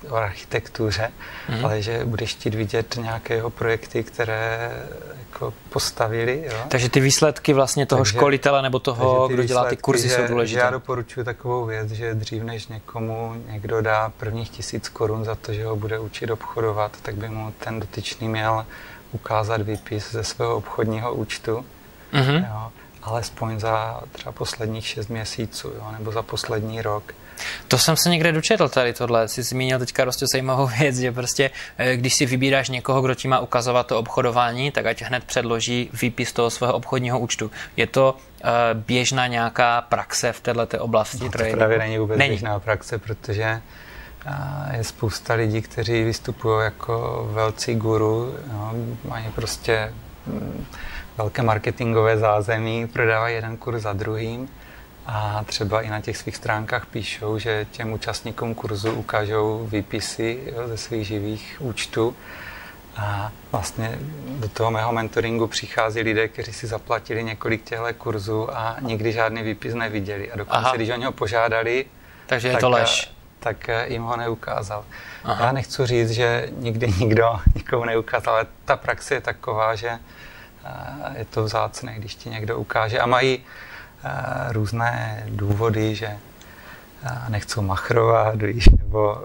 o 0.09 0.17
architektuře, 0.17 1.13
mm. 1.49 1.65
ale 1.65 1.83
že 1.83 2.05
budeš 2.05 2.31
chtít 2.31 2.55
vidět 2.55 2.97
nějaké 2.97 3.35
jeho 3.35 3.51
projekty, 3.51 4.05
které 4.05 4.73
jako 5.19 5.55
postavili. 5.69 6.43
Jo. 6.47 6.59
Takže 6.69 6.89
ty 6.89 7.01
výsledky 7.01 7.53
vlastně 7.53 7.87
toho 7.87 8.01
takže, 8.01 8.19
školitele 8.19 8.63
nebo 8.63 8.79
toho, 8.79 9.29
kdo 9.29 9.45
dělá 9.45 9.65
ty 9.65 9.77
kurzy, 9.77 10.09
že, 10.09 10.15
jsou 10.15 10.27
důležité. 10.27 10.61
Já 10.61 10.71
doporučuji 10.71 11.25
takovou 11.25 11.67
věc, 11.67 11.91
že 11.91 12.15
dřív 12.15 12.43
než 12.43 12.67
někomu 12.67 13.35
někdo 13.47 13.83
dá 13.83 14.13
prvních 14.17 14.51
tisíc 14.51 14.89
korun 14.89 15.25
za 15.25 15.35
to, 15.35 15.53
že 15.53 15.65
ho 15.65 15.77
bude 15.77 15.99
učit 15.99 16.31
obchodovat, 16.31 16.97
tak 17.03 17.15
by 17.15 17.29
mu 17.29 17.55
ten 17.59 17.81
dotyčný 17.81 18.29
měl 18.29 18.67
ukázat 19.13 19.61
výpis 19.63 20.13
ze 20.13 20.25
svého 20.25 20.57
obchodního 20.57 21.15
účtu. 21.15 21.65
Mm-hmm. 22.13 22.49
Jo, 22.49 22.73
alespoň 23.03 23.61
za 23.61 24.01
třeba 24.13 24.33
posledních 24.33 24.87
šest 24.87 25.09
měsíců, 25.09 25.69
jo, 25.69 25.93
nebo 25.99 26.13
za 26.13 26.23
poslední 26.23 26.83
rok. 26.83 27.15
To 27.69 27.79
jsem 27.79 27.97
se 27.97 28.11
někde 28.11 28.33
dočetl 28.33 28.69
tady 28.69 28.93
tohle. 28.93 29.29
Jsi 29.29 29.43
zmínil 29.43 29.79
teďka 29.79 30.03
prostě 30.03 30.27
zajímavou 30.33 30.67
věc, 30.67 30.97
že 30.97 31.13
prostě 31.13 31.51
eh, 31.79 31.97
když 31.97 32.15
si 32.15 32.27
vybíráš 32.27 32.69
někoho, 32.69 33.03
kdo 33.03 33.15
ti 33.15 33.29
má 33.29 33.41
ukazovat 33.41 33.87
to 33.87 33.99
obchodování, 33.99 34.71
tak 34.71 34.87
ať 34.87 35.03
hned 35.03 35.25
předloží 35.25 35.91
výpis 36.03 36.33
toho 36.33 36.51
svého 36.51 36.73
obchodního 36.75 37.19
účtu. 37.19 37.51
Je 37.77 37.87
to 37.87 38.17
uh, 38.45 38.51
běžná 38.75 39.27
nějaká 39.27 39.81
praxe 39.81 40.33
v 40.33 40.41
této 40.41 40.79
oblasti? 40.79 41.25
No, 41.25 41.31
to 41.31 41.57
právě 41.57 41.79
není 41.79 41.99
vůbec 41.99 42.19
není. 42.19 42.31
běžná 42.31 42.61
praxe, 42.61 42.99
protože 42.99 43.61
uh, 44.27 44.75
je 44.75 44.85
spousta 44.85 45.35
lidí, 45.35 45.63
kteří 45.63 46.05
vystupují 46.05 46.65
jako 46.65 47.29
velcí 47.33 47.75
guru, 47.75 48.35
jo, 48.53 48.73
mají 49.05 49.25
prostě 49.35 49.95
mm, 50.27 50.67
velké 51.19 51.43
marketingové 51.43 52.19
zázemí, 52.19 52.87
prodávají 52.87 53.35
jeden 53.35 53.57
kurz 53.57 53.83
za 53.83 53.93
druhým 53.93 54.49
a 55.07 55.45
třeba 55.47 55.83
i 55.83 55.91
na 55.91 56.01
těch 56.01 56.17
svých 56.17 56.37
stránkách 56.37 56.87
píšou, 56.87 57.39
že 57.39 57.67
těm 57.71 57.93
účastníkům 57.93 58.55
kurzu 58.55 58.93
ukážou 58.93 59.67
výpisy 59.73 60.41
jo, 60.47 60.69
ze 60.69 60.77
svých 60.77 61.07
živých 61.07 61.57
účtů. 61.59 62.17
A 62.97 63.33
vlastně 63.53 63.99
do 64.27 64.49
toho 64.49 64.71
mého 64.71 64.93
mentoringu 64.93 65.47
přichází 65.47 66.01
lidé, 66.01 66.29
kteří 66.29 66.53
si 66.53 66.67
zaplatili 66.67 67.25
několik 67.25 67.65
těchto 67.65 67.95
kurzů 67.99 68.57
a 68.57 68.77
nikdy 68.81 69.13
žádný 69.13 69.43
výpis 69.43 69.75
neviděli. 69.75 70.33
A 70.33 70.37
dokonce, 70.37 70.59
Aha. 70.59 70.77
když 70.77 70.91
o 70.91 70.97
něho 70.97 71.13
požádali, 71.13 71.85
takže 72.27 72.49
je 72.49 72.53
tak, 72.53 72.61
to 72.61 72.71
lež. 72.71 73.13
Tak 73.39 73.71
jim 73.87 74.03
ho 74.03 74.17
neukázal. 74.17 74.85
Aha. 75.25 75.45
Já 75.45 75.53
nechci 75.53 75.87
říct, 75.87 76.11
že 76.11 76.49
nikdy 76.57 76.93
nikdo 76.99 77.41
nikomu 77.55 77.85
neukázal, 77.85 78.35
ale 78.35 78.47
ta 78.65 78.77
praxe 78.77 79.15
je 79.15 79.21
taková, 79.21 79.75
že 79.75 79.99
je 81.15 81.25
to 81.25 81.45
vzácné, 81.45 81.95
když 81.95 82.15
ti 82.15 82.31
někdo 82.31 82.59
ukáže. 82.59 82.99
A 82.99 83.07
mají 83.07 83.45
různé 84.51 85.25
důvody, 85.29 85.95
že 85.95 86.19
nechcou 87.29 87.63
machrovat, 87.63 88.43
víš, 88.43 88.69
nebo 88.69 89.25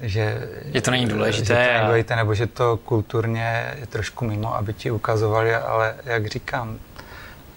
že, 0.00 0.48
že 0.64 0.80
to 0.80 0.90
není 0.90 1.06
důležité. 1.06 1.44
Že 1.44 1.54
to 1.54 1.72
není 1.72 1.86
důležité, 1.86 2.16
nebo 2.16 2.34
že 2.34 2.46
to 2.46 2.76
kulturně 2.76 3.74
je 3.80 3.86
trošku 3.86 4.24
mimo, 4.24 4.56
aby 4.56 4.72
ti 4.72 4.90
ukazovali, 4.90 5.54
ale 5.54 5.94
jak 6.04 6.26
říkám, 6.26 6.78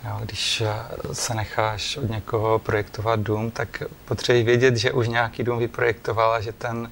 jo, 0.06 0.20
když 0.24 0.64
se 1.14 1.34
necháš 1.34 1.98
od 1.98 2.10
někoho 2.10 2.60
projektovat 2.60 3.20
dům, 3.20 3.52
tak 3.52 3.84
potřebuješ 4.06 4.46
vědět, 4.46 4.78
že 4.78 4.92
už 4.92 5.08
nějaký 5.08 5.44
dům 5.44 5.60
vyprojektoval 5.60 6.34
a 6.34 6.42
že 6.42 6.52
ten 6.52 6.90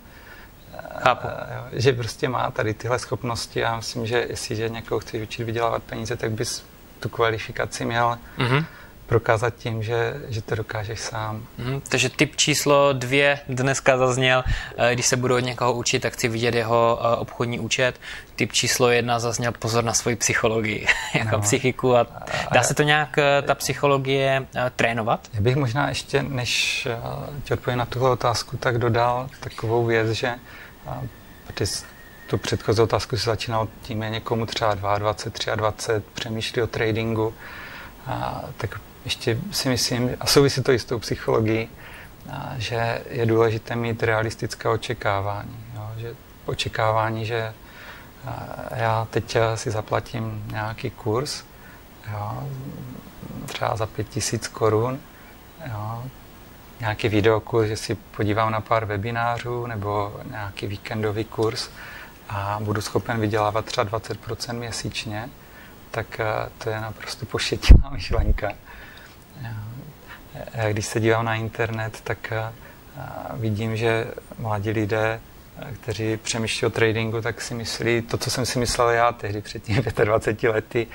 Chápu. 1.04 1.28
Jo, 1.28 1.64
že 1.72 1.94
prostě 1.94 2.30
má 2.30 2.52
tady 2.52 2.74
tyhle 2.74 3.00
schopnosti 3.00 3.66
a 3.66 3.76
myslím, 3.76 4.06
že 4.06 4.26
jestliže 4.30 4.70
někoho 4.70 5.00
chceš 5.00 5.22
učit 5.22 5.44
vydělávat 5.44 5.84
peníze, 5.84 6.16
tak 6.16 6.32
bys 6.32 6.66
tu 7.00 7.10
kvalifikaci 7.10 7.86
měl 7.86 8.18
mm-hmm 8.38 8.66
prokázat 9.06 9.56
tím, 9.56 9.84
že, 9.84 10.14
že 10.28 10.42
to 10.42 10.56
dokážeš 10.56 11.00
sám. 11.00 11.48
Hmm, 11.58 11.82
takže 11.90 12.10
typ 12.10 12.36
číslo 12.36 12.94
dvě 12.94 13.40
dneska 13.50 13.98
zazněl, 13.98 14.44
eh, 14.78 14.94
když 14.94 15.06
se 15.06 15.18
budu 15.18 15.36
od 15.36 15.40
někoho 15.40 15.74
učit, 15.74 16.00
tak 16.00 16.14
chci 16.14 16.28
vidět 16.28 16.56
jeho 16.56 17.00
eh, 17.02 17.16
obchodní 17.16 17.60
účet. 17.60 18.00
Typ 18.36 18.52
číslo 18.52 18.90
jedna 18.90 19.20
zazněl 19.20 19.52
pozor 19.52 19.84
na 19.84 19.94
svoji 19.94 20.16
psychologii, 20.16 20.88
jako 21.14 21.36
no. 21.36 21.42
psychiku. 21.42 21.96
A 21.96 22.08
dá 22.52 22.64
se 22.64 22.74
to 22.74 22.84
nějak, 22.84 23.18
eh, 23.18 23.42
ta 23.42 23.56
psychologie, 23.56 24.48
trénovat? 24.76 25.30
Já 25.34 25.42
bych 25.42 25.56
možná 25.56 25.90
ještě, 25.90 26.24
než 26.24 26.88
ti 27.44 27.54
odpovím 27.54 27.78
na 27.78 27.86
tuhle 27.86 28.10
otázku, 28.10 28.58
tak 28.58 28.78
dodal 28.78 29.30
takovou 29.40 29.86
věc, 29.86 30.12
že 30.12 30.36
ty 31.54 31.66
tu 32.28 32.38
předchozí 32.38 32.82
otázku 32.82 33.18
si 33.18 33.26
začínal 33.26 33.68
tím, 33.82 34.04
je 34.04 34.10
někomu 34.10 34.46
třeba 34.46 34.76
22, 34.76 35.56
23, 35.56 36.02
přemýšlí 36.14 36.62
o 36.62 36.68
tradingu, 36.68 37.34
a, 38.08 38.42
tak 38.58 38.80
ještě 39.06 39.38
si 39.52 39.70
myslím, 39.70 40.10
a 40.20 40.26
souvisí 40.28 40.64
to 40.64 40.72
i 40.72 40.80
s 40.80 40.86
tou 40.86 41.00
psychologií, 41.00 41.70
že 42.58 43.02
je 43.10 43.26
důležité 43.26 43.76
mít 43.76 44.04
realistické 44.04 44.70
očekávání. 44.70 45.66
Jo? 45.76 45.92
Že 45.98 46.16
očekávání, 46.46 47.26
že 47.26 47.54
já 48.76 49.08
teď 49.10 49.38
si 49.56 49.72
zaplatím 49.72 50.44
nějaký 50.52 50.90
kurz, 50.90 51.44
jo? 52.12 52.44
třeba 53.46 53.76
za 53.76 53.86
pět 53.86 54.10
tisíc 54.10 54.48
korun, 54.48 55.00
jo? 55.72 56.04
nějaký 56.80 57.10
videokurs, 57.10 57.68
že 57.68 57.78
si 57.78 57.96
podívám 57.96 58.52
na 58.52 58.62
pár 58.62 58.86
webinářů 58.86 59.66
nebo 59.66 60.22
nějaký 60.30 60.68
víkendový 60.68 61.24
kurz 61.24 61.70
a 62.30 62.60
budu 62.62 62.82
schopen 62.82 63.20
vydělávat 63.20 63.66
třeba 63.66 64.00
20% 64.00 64.54
měsíčně, 64.54 65.30
tak 65.92 66.22
to 66.58 66.70
je 66.70 66.82
naprosto 66.82 67.26
pošetilá 67.26 67.90
myšlenka. 67.92 68.52
Já, 70.54 70.72
když 70.72 70.86
se 70.86 71.00
dívám 71.00 71.26
na 71.26 71.36
internet, 71.36 72.02
tak 72.04 72.34
vidím, 73.34 73.78
že 73.78 74.08
mladí 74.38 74.70
lidé, 74.70 75.20
kteří 75.82 76.18
přemýšlí 76.18 76.68
o 76.68 76.70
tradingu, 76.70 77.22
tak 77.22 77.42
si 77.42 77.54
myslí 77.54 78.02
to, 78.02 78.18
co 78.18 78.32
jsem 78.32 78.46
si 78.46 78.60
myslel 78.60 78.90
já 78.90 79.12
tehdy 79.12 79.42
před 79.42 79.64
tím 79.64 79.84
25 80.04 80.50
lety, 80.50 80.88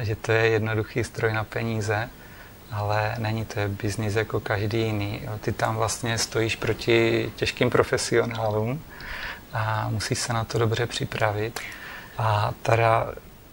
že 0.00 0.16
to 0.16 0.32
je 0.32 0.48
jednoduchý 0.48 1.04
stroj 1.04 1.32
na 1.32 1.44
peníze, 1.44 2.10
ale 2.72 3.14
není 3.18 3.44
to 3.44 3.60
je 3.60 3.68
biznis 3.68 4.14
jako 4.14 4.40
každý 4.40 4.80
jiný. 4.80 5.22
Ty 5.40 5.52
tam 5.52 5.76
vlastně 5.76 6.18
stojíš 6.18 6.56
proti 6.56 7.30
těžkým 7.36 7.70
profesionálům 7.70 8.82
a 9.52 9.88
musíš 9.88 10.18
se 10.18 10.32
na 10.32 10.44
to 10.44 10.58
dobře 10.58 10.86
připravit. 10.86 11.60
A 12.18 12.52
teda 12.62 13.06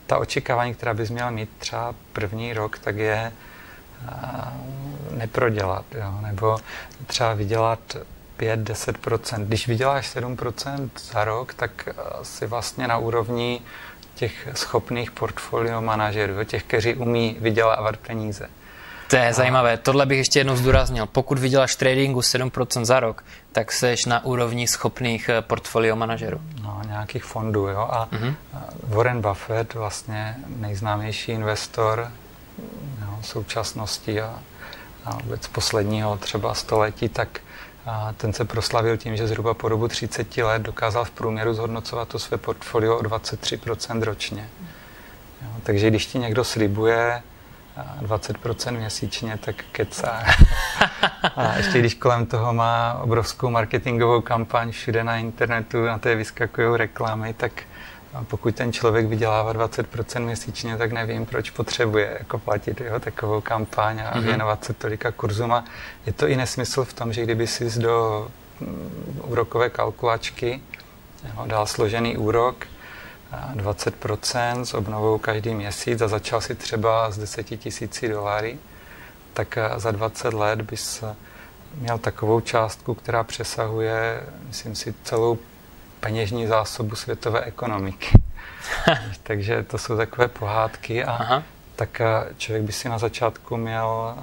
ta 0.06 0.18
očekávání, 0.18 0.74
která 0.74 0.94
bys 0.94 1.10
měla 1.10 1.32
mít 1.32 1.50
třeba 1.58 1.96
první 2.14 2.54
rok, 2.54 2.80
tak 2.80 2.98
je 2.98 3.32
neprodělat, 5.12 5.86
jo? 5.96 6.14
nebo 6.22 6.58
třeba 7.08 7.34
vydělat 7.34 7.80
5-10%. 8.40 9.46
Když 9.46 9.68
vyděláš 9.68 10.16
7% 10.16 10.90
za 11.12 11.24
rok, 11.24 11.54
tak 11.54 11.90
si 12.24 12.48
vlastně 12.48 12.88
na 12.88 12.98
úrovni 12.98 13.62
těch 14.16 14.48
schopných 14.54 15.12
portfolio 15.12 15.82
manažerů, 15.82 16.44
těch, 16.44 16.64
kteří 16.64 16.96
umí 16.96 17.38
vydělávat 17.40 17.98
peníze. 17.98 18.50
To 19.12 19.18
je 19.18 19.34
zajímavé. 19.34 19.78
Tohle 19.78 20.06
bych 20.06 20.18
ještě 20.18 20.40
jednou 20.40 20.56
zdůraznil. 20.56 21.06
Pokud 21.06 21.40
vyděláš 21.40 21.76
tradingu 21.76 22.20
7% 22.20 22.86
za 22.86 23.00
rok, 23.00 23.24
tak 23.52 23.72
seš 23.72 24.06
na 24.06 24.26
úrovni 24.26 24.68
schopných 24.68 25.30
eh, 25.30 25.42
portfolio 25.42 25.96
manažerů. 25.96 26.42
No, 26.64 26.82
nějakých 26.88 27.24
fondů, 27.24 27.68
jo. 27.68 27.88
A 27.92 28.08
mm-hmm. 28.12 28.36
Warren 28.84 29.22
Buffett, 29.22 29.74
vlastně 29.74 30.36
nejznámější 30.48 31.32
investor 31.32 32.12
jo, 33.02 33.18
současnosti 33.22 34.22
a, 34.22 34.40
a 35.06 35.18
vůbec 35.24 35.48
posledního 35.48 36.18
třeba 36.18 36.54
století, 36.54 37.10
tak 37.10 37.42
a 37.86 38.14
ten 38.18 38.34
se 38.34 38.46
proslavil 38.46 38.98
tím, 38.98 39.18
že 39.18 39.28
zhruba 39.28 39.54
po 39.54 39.70
dobu 39.70 39.88
30 39.88 40.38
let 40.38 40.62
dokázal 40.62 41.06
v 41.06 41.12
průměru 41.12 41.54
zhodnocovat 41.54 42.08
to 42.08 42.20
své 42.20 42.38
portfolio 42.38 42.98
o 42.98 43.02
23% 43.02 44.04
ročně. 44.04 44.50
Jo, 45.42 45.48
takže 45.64 45.90
když 45.90 46.06
ti 46.06 46.20
někdo 46.20 46.44
slibuje 46.44 47.24
20% 48.02 48.78
měsíčně, 48.78 49.38
tak 49.38 49.56
kecá. 49.72 50.24
A 51.36 51.54
ještě 51.58 51.80
když 51.80 51.94
kolem 51.94 52.26
toho 52.26 52.54
má 52.54 53.00
obrovskou 53.02 53.50
marketingovou 53.50 54.22
kampaň 54.22 54.72
všude 54.72 55.04
na 55.04 55.18
internetu, 55.18 55.86
na 55.86 55.98
té 55.98 56.16
vyskakují 56.16 56.78
reklamy, 56.78 57.34
tak 57.34 57.52
pokud 58.28 58.56
ten 58.56 58.74
člověk 58.74 59.06
vydělává 59.06 59.54
20% 59.54 60.26
měsíčně, 60.26 60.78
tak 60.78 60.92
nevím, 60.92 61.26
proč 61.26 61.50
potřebuje 61.50 62.18
jako 62.20 62.40
platit 62.40 62.82
jeho 62.82 63.00
takovou 63.00 63.42
kampaň 63.42 64.00
a 64.02 64.14
mm-hmm. 64.14 64.24
věnovat 64.24 64.66
se 64.66 64.74
tolika 64.74 65.12
kurzům. 65.12 65.52
A 65.52 65.66
je 66.06 66.14
to 66.14 66.28
i 66.28 66.36
nesmysl 66.36 66.84
v 66.84 66.94
tom, 66.94 67.14
že 67.14 67.24
kdyby 67.24 67.48
si 67.48 67.80
do 67.80 68.28
mm, 68.60 69.22
úrokové 69.24 69.70
kalkulačky 69.70 70.62
jo, 71.24 71.44
dal 71.46 71.66
složený 71.66 72.18
úrok, 72.18 72.66
20% 73.56 74.62
s 74.62 74.74
obnovou 74.74 75.18
každý 75.18 75.54
měsíc 75.54 76.02
a 76.02 76.08
začal 76.08 76.42
si 76.42 76.56
třeba 76.56 77.12
z 77.12 77.18
10 77.18 77.44
tisíci 77.44 78.10
doláry, 78.10 78.58
tak 79.34 79.58
eh, 79.58 79.70
za 79.78 79.92
20 79.92 80.34
let 80.34 80.62
bys 80.62 81.04
eh, 81.04 81.16
měl 81.76 81.98
takovou 81.98 82.40
částku, 82.40 82.94
která 82.94 83.24
přesahuje, 83.24 84.24
myslím 84.48 84.76
si, 84.76 84.94
celou 85.04 85.38
peněžní 86.02 86.48
zásobu 86.48 86.96
světové 86.96 87.42
ekonomiky. 87.42 88.22
Takže 89.24 89.64
to 89.64 89.78
jsou 89.78 89.98
takové 89.98 90.28
pohádky 90.28 91.04
a 91.04 91.12
Aha. 91.12 91.44
tak 91.76 92.02
eh, 92.02 92.06
člověk 92.38 92.64
by 92.64 92.72
si 92.72 92.90
na 92.90 92.98
začátku 92.98 93.58
měl 93.58 94.16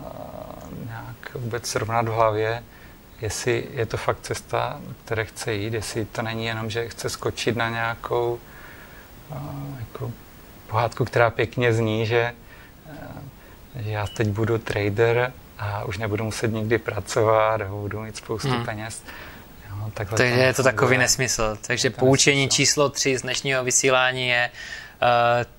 nějak 0.87 1.35
vůbec 1.35 1.67
srovnat 1.67 2.09
v 2.09 2.13
hlavě, 2.13 2.63
jestli 3.21 3.69
je 3.71 3.87
to 3.87 3.97
fakt 3.97 4.21
cesta, 4.21 4.81
které 5.05 5.25
chce 5.25 5.55
jít, 5.55 5.75
jestli 5.75 6.05
to 6.05 6.23
není 6.23 6.47
jenom, 6.47 6.71
že 6.71 6.89
chce 6.89 7.11
skočit 7.11 7.57
na 7.57 7.69
nějakou 7.69 8.39
jako 9.79 10.13
pohádku, 10.67 11.05
která 11.05 11.31
pěkně 11.31 11.73
zní, 11.73 12.07
že, 12.07 12.35
eh, 12.93 13.83
že 13.83 13.91
já 13.91 14.07
teď 14.07 14.29
budu 14.29 14.59
trader 14.59 15.33
a 15.59 15.85
už 15.85 15.99
nebudu 15.99 16.25
muset 16.25 16.49
nikdy 16.49 16.79
pracovat 16.79 17.61
a 17.61 17.65
budu 17.65 18.01
mít 18.01 18.17
spoustu 18.17 18.49
hmm. 18.49 18.65
peněz. 18.65 19.03
Jo, 20.01 20.17
Takže 20.17 20.25
je 20.25 20.55
to 20.55 20.63
takový 20.63 20.99
nesmysl. 20.99 21.59
Takže 21.67 21.91
poučení 21.91 22.45
nesmysl. 22.47 22.57
číslo 22.57 22.89
tři 22.89 23.19
z 23.19 23.23
dnešního 23.23 23.65
vysílání 23.65 24.29
je 24.29 24.51
uh, 25.03 25.09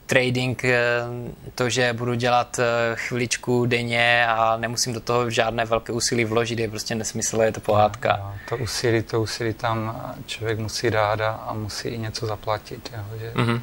trading, 0.06 0.64
uh, 0.64 1.50
to, 1.56 1.70
že 1.70 1.94
budu 1.94 2.14
dělat 2.14 2.60
uh, 2.60 2.66
chviličku 2.96 3.66
denně 3.66 4.28
a 4.28 4.58
nemusím 4.58 4.94
do 4.94 5.00
toho 5.00 5.30
žádné 5.30 5.66
velké 5.66 5.92
úsilí 5.94 6.26
vložit, 6.26 6.60
je 6.60 6.70
prostě 6.70 6.96
nesmysl, 6.96 7.42
je 7.42 7.52
to 7.52 7.60
pohádka. 7.60 8.18
Jo, 8.18 8.24
jo, 8.24 8.34
to 8.50 8.58
úsilí, 8.58 9.04
to 9.04 9.22
úsilí 9.22 9.54
tam 9.54 10.12
člověk 10.26 10.60
musí 10.60 10.92
dát 10.92 11.22
a, 11.22 11.54
musí 11.54 11.88
i 11.88 11.98
něco 11.98 12.26
zaplatit. 12.26 12.92
Jo, 12.98 13.20
že, 13.20 13.32
mm-hmm. 13.32 13.62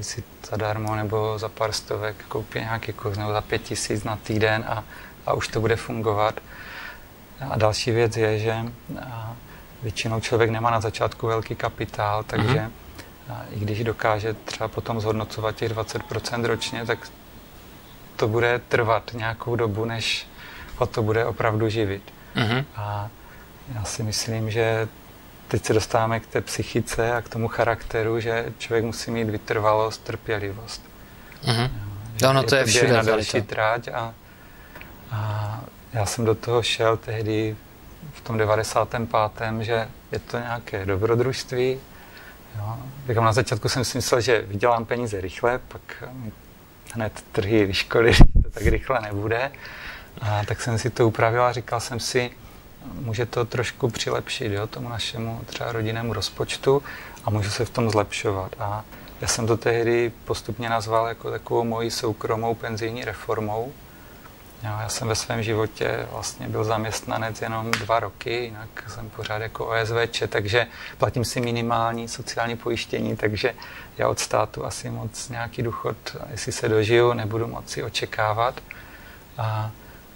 si 0.00 0.22
zadarmo 0.50 0.96
nebo 0.96 1.38
za 1.38 1.48
pár 1.48 1.72
stovek 1.72 2.16
koupí 2.28 2.58
nějaký 2.58 2.92
kurz 2.92 3.18
nebo 3.18 3.32
za 3.32 3.40
pět 3.40 3.62
tisíc 3.62 4.04
na 4.04 4.16
týden 4.16 4.64
a, 4.68 4.84
a 5.26 5.32
už 5.34 5.48
to 5.48 5.60
bude 5.60 5.76
fungovat. 5.76 6.40
A 7.50 7.58
další 7.58 7.90
věc 7.90 8.16
je, 8.16 8.38
že 8.38 8.54
většinou 9.82 10.20
člověk 10.20 10.50
nemá 10.50 10.70
na 10.70 10.80
začátku 10.80 11.26
velký 11.26 11.54
kapitál, 11.54 12.22
takže 12.22 12.54
mm-hmm 12.54 12.70
i 13.50 13.60
když 13.60 13.84
dokáže 13.84 14.34
třeba 14.34 14.68
potom 14.68 15.00
zhodnocovat 15.00 15.56
těch 15.56 15.72
20% 15.72 16.44
ročně, 16.44 16.86
tak 16.86 16.98
to 18.16 18.28
bude 18.28 18.60
trvat 18.68 19.10
nějakou 19.14 19.56
dobu, 19.56 19.84
než 19.84 20.26
ho 20.76 20.86
to 20.86 21.02
bude 21.02 21.26
opravdu 21.26 21.68
živit. 21.68 22.02
Mm-hmm. 22.36 22.64
A 22.76 23.08
já 23.74 23.84
si 23.84 24.02
myslím, 24.02 24.50
že 24.50 24.88
teď 25.48 25.64
se 25.64 25.72
dostáváme 25.72 26.20
k 26.20 26.26
té 26.26 26.40
psychice 26.40 27.12
a 27.12 27.22
k 27.22 27.28
tomu 27.28 27.48
charakteru, 27.48 28.20
že 28.20 28.52
člověk 28.58 28.84
musí 28.84 29.10
mít 29.10 29.30
vytrvalost, 29.30 30.04
trpělivost. 30.04 30.82
Mm-hmm. 31.44 31.70
Jo, 32.22 32.32
no 32.32 32.42
to 32.42 32.54
je, 32.54 32.60
je 32.60 32.66
všude. 32.66 32.92
na 32.92 33.02
další 33.02 33.42
tráť 33.42 33.88
a, 33.88 34.14
a 35.10 35.60
já 35.92 36.06
jsem 36.06 36.24
do 36.24 36.34
toho 36.34 36.62
šel 36.62 36.96
tehdy 36.96 37.56
v 38.12 38.20
tom 38.20 38.38
95. 38.38 39.62
že 39.62 39.88
je 40.12 40.18
to 40.18 40.38
nějaké 40.38 40.86
dobrodružství, 40.86 41.78
Jo. 42.58 42.76
Říkám, 43.08 43.24
na 43.24 43.32
začátku 43.32 43.68
jsem 43.68 43.84
si 43.84 43.98
myslel, 43.98 44.20
že 44.20 44.42
vydělám 44.42 44.84
peníze 44.84 45.20
rychle, 45.20 45.60
pak 45.68 46.04
hned 46.94 47.24
trhy 47.32 47.66
vyškoly, 47.66 48.12
to 48.42 48.50
tak 48.50 48.62
rychle 48.62 49.00
nebude. 49.00 49.52
A 50.20 50.44
tak 50.44 50.62
jsem 50.62 50.78
si 50.78 50.90
to 50.90 51.08
upravil 51.08 51.42
a 51.42 51.52
říkal 51.52 51.80
jsem 51.80 52.00
si, 52.00 52.30
může 52.94 53.26
to 53.26 53.44
trošku 53.44 53.88
přilepšit 53.88 54.52
jo, 54.52 54.66
tomu 54.66 54.88
našemu 54.88 55.40
třeba 55.46 55.72
rodinnému 55.72 56.12
rozpočtu 56.12 56.82
a 57.24 57.30
můžu 57.30 57.50
se 57.50 57.64
v 57.64 57.70
tom 57.70 57.90
zlepšovat. 57.90 58.56
A 58.58 58.84
já 59.20 59.28
jsem 59.28 59.46
to 59.46 59.56
tehdy 59.56 60.12
postupně 60.24 60.68
nazval 60.68 61.08
jako 61.08 61.30
takovou 61.30 61.64
moji 61.64 61.90
soukromou 61.90 62.54
penzijní 62.54 63.04
reformou, 63.04 63.72
Jo, 64.62 64.70
já 64.80 64.88
jsem 64.88 65.08
ve 65.08 65.14
svém 65.14 65.42
životě 65.42 66.06
vlastně 66.12 66.48
byl 66.48 66.64
zaměstnanec 66.64 67.42
jenom 67.42 67.70
dva 67.70 68.00
roky, 68.00 68.32
jinak 68.32 68.68
jsem 68.88 69.10
pořád 69.10 69.42
jako 69.42 69.66
OSVČ, 69.66 70.22
takže 70.28 70.66
platím 70.98 71.24
si 71.24 71.40
minimální 71.40 72.08
sociální 72.08 72.56
pojištění, 72.56 73.16
takže 73.16 73.54
já 73.98 74.08
od 74.08 74.18
státu 74.18 74.66
asi 74.66 74.90
moc 74.90 75.28
nějaký 75.28 75.62
důchod, 75.62 75.96
jestli 76.30 76.52
se 76.52 76.68
dožiju, 76.68 77.12
nebudu 77.12 77.46
moci 77.46 77.82
očekávat. 77.82 78.60
A 79.38 79.70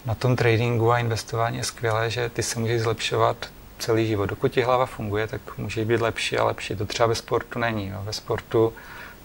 na 0.06 0.14
tom 0.14 0.36
tradingu 0.36 0.92
a 0.92 0.98
investování 0.98 1.56
je 1.56 1.64
skvělé, 1.64 2.10
že 2.10 2.28
ty 2.28 2.42
se 2.42 2.58
můžeš 2.58 2.82
zlepšovat 2.82 3.36
celý 3.78 4.06
život. 4.06 4.26
Dokud 4.26 4.52
ti 4.52 4.62
hlava 4.62 4.86
funguje, 4.86 5.26
tak 5.26 5.58
může 5.58 5.84
být 5.84 6.00
lepší 6.00 6.38
a 6.38 6.44
lepší. 6.44 6.76
To 6.76 6.86
třeba 6.86 7.06
ve 7.06 7.14
sportu 7.14 7.58
není. 7.58 7.88
Jo. 7.88 7.98
Ve 8.04 8.12
sportu 8.12 8.72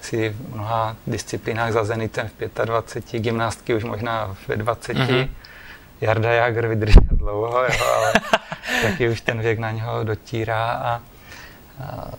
si 0.01 0.29
v 0.29 0.55
mnoha 0.55 0.95
disciplínách 1.07 1.73
za 1.73 1.83
Zenitem 1.83 2.29
v 2.39 2.65
25, 2.65 3.19
gymnástky 3.19 3.75
už 3.75 3.83
možná 3.83 4.35
ve 4.47 4.55
20. 4.55 4.97
Mm-hmm. 4.97 5.29
Jarda 6.01 6.31
Jager 6.31 6.67
vydržel 6.67 7.03
dlouho, 7.11 7.63
jo, 7.63 7.85
ale 7.95 8.13
taky 8.81 9.09
už 9.09 9.21
ten 9.21 9.41
věk 9.41 9.59
na 9.59 9.71
něho 9.71 10.03
dotírá 10.03 10.71
a, 10.71 11.01
a 11.83 12.11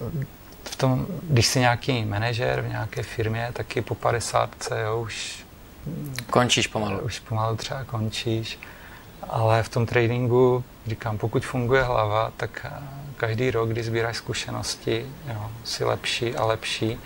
v 0.64 0.77
tom, 0.77 1.07
když 1.23 1.47
jsi 1.47 1.61
nějaký 1.61 2.05
manažer 2.05 2.61
v 2.61 2.68
nějaké 2.68 3.03
firmě, 3.03 3.51
taky 3.53 3.81
po 3.81 3.95
50 3.95 4.51
jo, 4.85 5.01
už 5.01 5.45
končíš 6.31 6.66
pomalu. 6.66 7.01
Už 7.01 7.18
pomalu 7.18 7.57
třeba 7.57 7.85
končíš, 7.85 8.59
ale 9.29 9.62
v 9.62 9.68
tom 9.68 9.87
tradingu, 9.87 10.64
říkám, 10.87 11.18
pokud 11.18 11.45
funguje 11.45 11.83
hlava, 11.83 12.33
tak 12.37 12.66
každý 13.16 13.51
rok, 13.51 13.68
kdy 13.68 13.83
sbíráš 13.83 14.16
zkušenosti, 14.16 15.07
jo, 15.35 15.51
si 15.64 15.85
lepší 15.85 16.37
a 16.37 16.45
lepší 16.45 16.99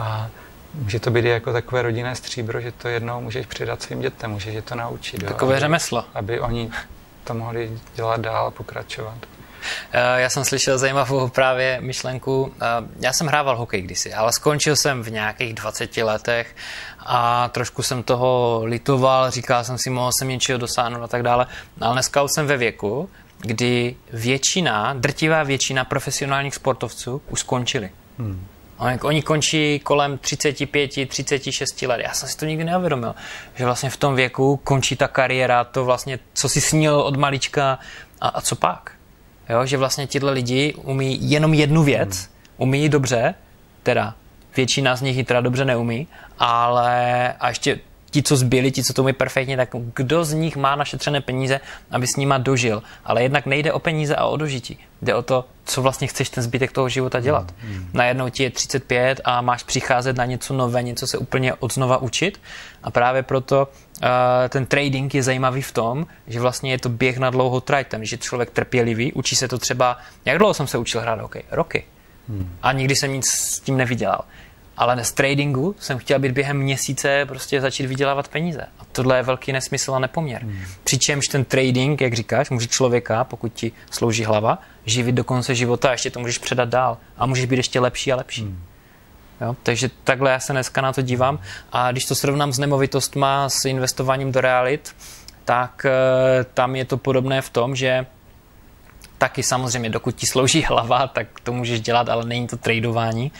a 0.00 0.30
může 0.74 1.00
to 1.00 1.10
být 1.10 1.24
jako 1.24 1.52
takové 1.52 1.82
rodinné 1.82 2.16
stříbro, 2.16 2.60
že 2.60 2.72
to 2.72 2.88
jednou 2.88 3.20
můžeš 3.20 3.46
předat 3.46 3.82
svým 3.82 4.00
dětem, 4.00 4.30
můžeš 4.30 4.54
je 4.54 4.62
to 4.62 4.74
naučit. 4.74 5.24
Takové 5.24 5.54
aby, 5.54 5.60
řemeslo. 5.60 6.04
Aby 6.14 6.40
oni 6.40 6.70
to 7.24 7.34
mohli 7.34 7.70
dělat 7.94 8.20
dál 8.20 8.46
a 8.46 8.50
pokračovat. 8.50 9.18
Eh, 9.92 10.20
já 10.20 10.30
jsem 10.30 10.44
slyšel 10.44 10.78
zajímavou 10.78 11.28
právě 11.28 11.78
myšlenku. 11.80 12.54
Eh, 12.54 12.66
já 13.00 13.12
jsem 13.12 13.26
hrával 13.26 13.56
hokej 13.56 13.82
kdysi, 13.82 14.14
ale 14.14 14.32
skončil 14.32 14.76
jsem 14.76 15.02
v 15.02 15.10
nějakých 15.10 15.54
20 15.54 16.02
letech 16.02 16.56
a 16.98 17.48
trošku 17.48 17.82
jsem 17.82 18.02
toho 18.02 18.60
litoval, 18.64 19.30
říkal 19.30 19.64
jsem 19.64 19.78
si, 19.78 19.90
mohl 19.90 20.10
jsem 20.18 20.28
něčeho 20.28 20.58
dosáhnout 20.58 21.02
a 21.02 21.06
tak 21.06 21.22
dále. 21.22 21.46
Ale 21.80 21.92
dneska 21.92 22.22
už 22.22 22.30
jsem 22.34 22.46
ve 22.46 22.56
věku, 22.56 23.10
kdy 23.40 23.96
většina, 24.12 24.94
drtivá 24.94 25.42
většina 25.42 25.84
profesionálních 25.84 26.54
sportovců 26.54 27.22
už 27.28 27.40
skončili. 27.40 27.90
Hmm. 28.18 28.46
Oni 28.80 29.22
končí 29.22 29.78
kolem 29.78 30.18
35, 30.18 30.90
36 31.08 31.82
let. 31.82 32.00
Já 32.04 32.12
jsem 32.12 32.28
si 32.28 32.36
to 32.36 32.44
nikdy 32.44 32.64
neuvědomil, 32.64 33.14
že 33.54 33.64
vlastně 33.64 33.90
v 33.90 33.96
tom 33.96 34.14
věku 34.14 34.56
končí 34.56 34.96
ta 34.96 35.08
kariéra, 35.08 35.64
to 35.64 35.84
vlastně, 35.84 36.18
co 36.32 36.48
si 36.48 36.60
snil 36.60 37.00
od 37.00 37.16
malička 37.16 37.78
a, 38.20 38.28
a 38.28 38.40
co 38.40 38.56
pak. 38.56 38.92
Jo, 39.48 39.66
že 39.66 39.76
vlastně 39.76 40.06
tyhle 40.06 40.32
lidi 40.32 40.74
umí 40.74 41.30
jenom 41.30 41.54
jednu 41.54 41.82
věc, 41.82 42.18
hmm. 42.18 42.28
umí 42.56 42.88
dobře, 42.88 43.34
teda 43.82 44.14
většina 44.56 44.96
z 44.96 45.02
nich 45.02 45.16
ji 45.16 45.24
teda 45.24 45.40
dobře 45.40 45.64
neumí, 45.64 46.08
ale 46.38 47.32
a 47.32 47.48
ještě 47.48 47.80
ti, 48.10 48.22
co 48.22 48.36
zbyli, 48.36 48.70
ti, 48.70 48.84
co 48.84 48.92
to 48.92 49.02
mají 49.02 49.14
perfektně, 49.14 49.56
tak 49.56 49.68
kdo 49.94 50.24
z 50.24 50.32
nich 50.32 50.56
má 50.56 50.76
našetřené 50.76 51.20
peníze, 51.20 51.60
aby 51.90 52.06
s 52.06 52.16
nima 52.16 52.38
dožil. 52.38 52.82
Ale 53.04 53.22
jednak 53.22 53.46
nejde 53.46 53.72
o 53.72 53.78
peníze 53.78 54.16
a 54.16 54.26
o 54.26 54.36
dožití. 54.36 54.78
Jde 55.02 55.14
o 55.14 55.22
to, 55.22 55.44
co 55.64 55.82
vlastně 55.82 56.06
chceš 56.06 56.30
ten 56.30 56.42
zbytek 56.42 56.72
toho 56.72 56.88
života 56.88 57.20
dělat. 57.20 57.54
Mm, 57.62 57.72
mm. 57.72 57.90
Najednou 57.92 58.28
ti 58.28 58.42
je 58.42 58.50
35 58.50 59.20
a 59.24 59.40
máš 59.40 59.62
přicházet 59.62 60.16
na 60.16 60.24
něco 60.24 60.54
nové, 60.54 60.82
něco 60.82 61.06
se 61.06 61.18
úplně 61.18 61.54
od 61.54 61.72
znova 61.72 61.96
učit. 61.96 62.40
A 62.82 62.90
právě 62.90 63.22
proto 63.22 63.68
uh, 64.02 64.08
ten 64.48 64.66
trading 64.66 65.14
je 65.14 65.22
zajímavý 65.22 65.62
v 65.62 65.72
tom, 65.72 66.06
že 66.26 66.40
vlastně 66.40 66.70
je 66.70 66.78
to 66.78 66.88
běh 66.88 67.18
na 67.18 67.30
dlouhou 67.30 67.60
trať. 67.60 67.88
Ten, 67.88 68.04
že 68.04 68.18
člověk 68.18 68.50
trpělivý, 68.50 69.12
učí 69.12 69.36
se 69.36 69.48
to 69.48 69.58
třeba, 69.58 69.98
jak 70.24 70.38
dlouho 70.38 70.54
jsem 70.54 70.66
se 70.66 70.78
učil 70.78 71.00
hrát 71.00 71.20
hokej? 71.20 71.42
Roky. 71.50 71.84
Hmm. 72.28 72.56
A 72.62 72.72
nikdy 72.72 72.96
jsem 72.96 73.12
nic 73.12 73.26
s 73.26 73.60
tím 73.60 73.76
nevydělal. 73.76 74.24
Ale 74.80 75.04
z 75.04 75.12
tradingu 75.12 75.76
jsem 75.78 75.98
chtěl 75.98 76.18
být 76.18 76.32
během 76.32 76.58
měsíce 76.58 77.24
prostě 77.26 77.60
začít 77.60 77.86
vydělávat 77.86 78.28
peníze. 78.28 78.62
A 78.78 78.84
tohle 78.92 79.16
je 79.16 79.22
velký 79.22 79.52
nesmysl 79.52 79.94
a 79.94 79.98
nepoměr. 79.98 80.42
Hmm. 80.42 80.62
Přičemž 80.84 81.28
ten 81.28 81.44
trading, 81.44 82.00
jak 82.00 82.14
říkáš, 82.14 82.50
může 82.50 82.66
člověka, 82.66 83.24
pokud 83.24 83.52
ti 83.52 83.72
slouží 83.90 84.24
hlava, 84.24 84.58
živit 84.86 85.12
do 85.12 85.24
konce 85.24 85.54
života 85.54 85.88
a 85.88 85.92
ještě 85.92 86.10
to 86.10 86.20
můžeš 86.20 86.38
předat 86.38 86.68
dál. 86.68 86.98
A 87.16 87.26
můžeš 87.26 87.44
být 87.44 87.56
ještě 87.56 87.80
lepší 87.80 88.12
a 88.12 88.16
lepší. 88.16 88.42
Hmm. 88.42 88.62
Jo? 89.40 89.56
Takže 89.62 89.90
takhle 90.04 90.30
já 90.30 90.40
se 90.40 90.52
dneska 90.52 90.80
na 90.80 90.92
to 90.92 91.02
dívám. 91.02 91.38
A 91.72 91.92
když 91.92 92.04
to 92.04 92.14
srovnám 92.14 92.52
s 92.52 92.58
nemovitostma, 92.58 93.48
s 93.48 93.64
investováním 93.64 94.32
do 94.32 94.40
realit, 94.40 94.96
tak 95.44 95.86
e, 95.86 96.44
tam 96.44 96.76
je 96.76 96.84
to 96.84 96.96
podobné 96.96 97.42
v 97.42 97.50
tom, 97.50 97.76
že 97.76 98.06
taky 99.18 99.42
samozřejmě, 99.42 99.90
dokud 99.90 100.14
ti 100.14 100.26
slouží 100.26 100.62
hlava, 100.62 101.06
tak 101.06 101.26
to 101.42 101.52
můžeš 101.52 101.80
dělat, 101.80 102.08
ale 102.08 102.24
není 102.24 102.46
to 102.46 102.56
tradování. 102.56 103.32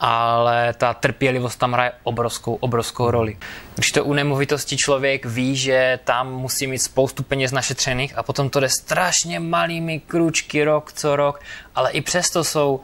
Ale 0.00 0.74
ta 0.78 0.94
trpělivost 0.94 1.56
tam 1.56 1.72
hraje 1.72 1.92
obrovskou, 2.02 2.54
obrovskou 2.54 3.10
roli. 3.10 3.36
Když 3.74 3.92
to 3.92 4.04
u 4.04 4.12
nemovitosti 4.12 4.76
člověk 4.76 5.26
ví, 5.26 5.56
že 5.56 5.98
tam 6.04 6.32
musí 6.32 6.66
mít 6.66 6.78
spoustu 6.78 7.22
peněz 7.22 7.52
našetřených 7.52 8.18
a 8.18 8.22
potom 8.22 8.50
to 8.50 8.60
jde 8.60 8.68
strašně 8.68 9.40
malými 9.40 10.00
kručky 10.00 10.64
rok 10.64 10.92
co 10.92 11.16
rok, 11.16 11.40
ale 11.74 11.90
i 11.90 12.00
přesto 12.00 12.44
jsou 12.44 12.80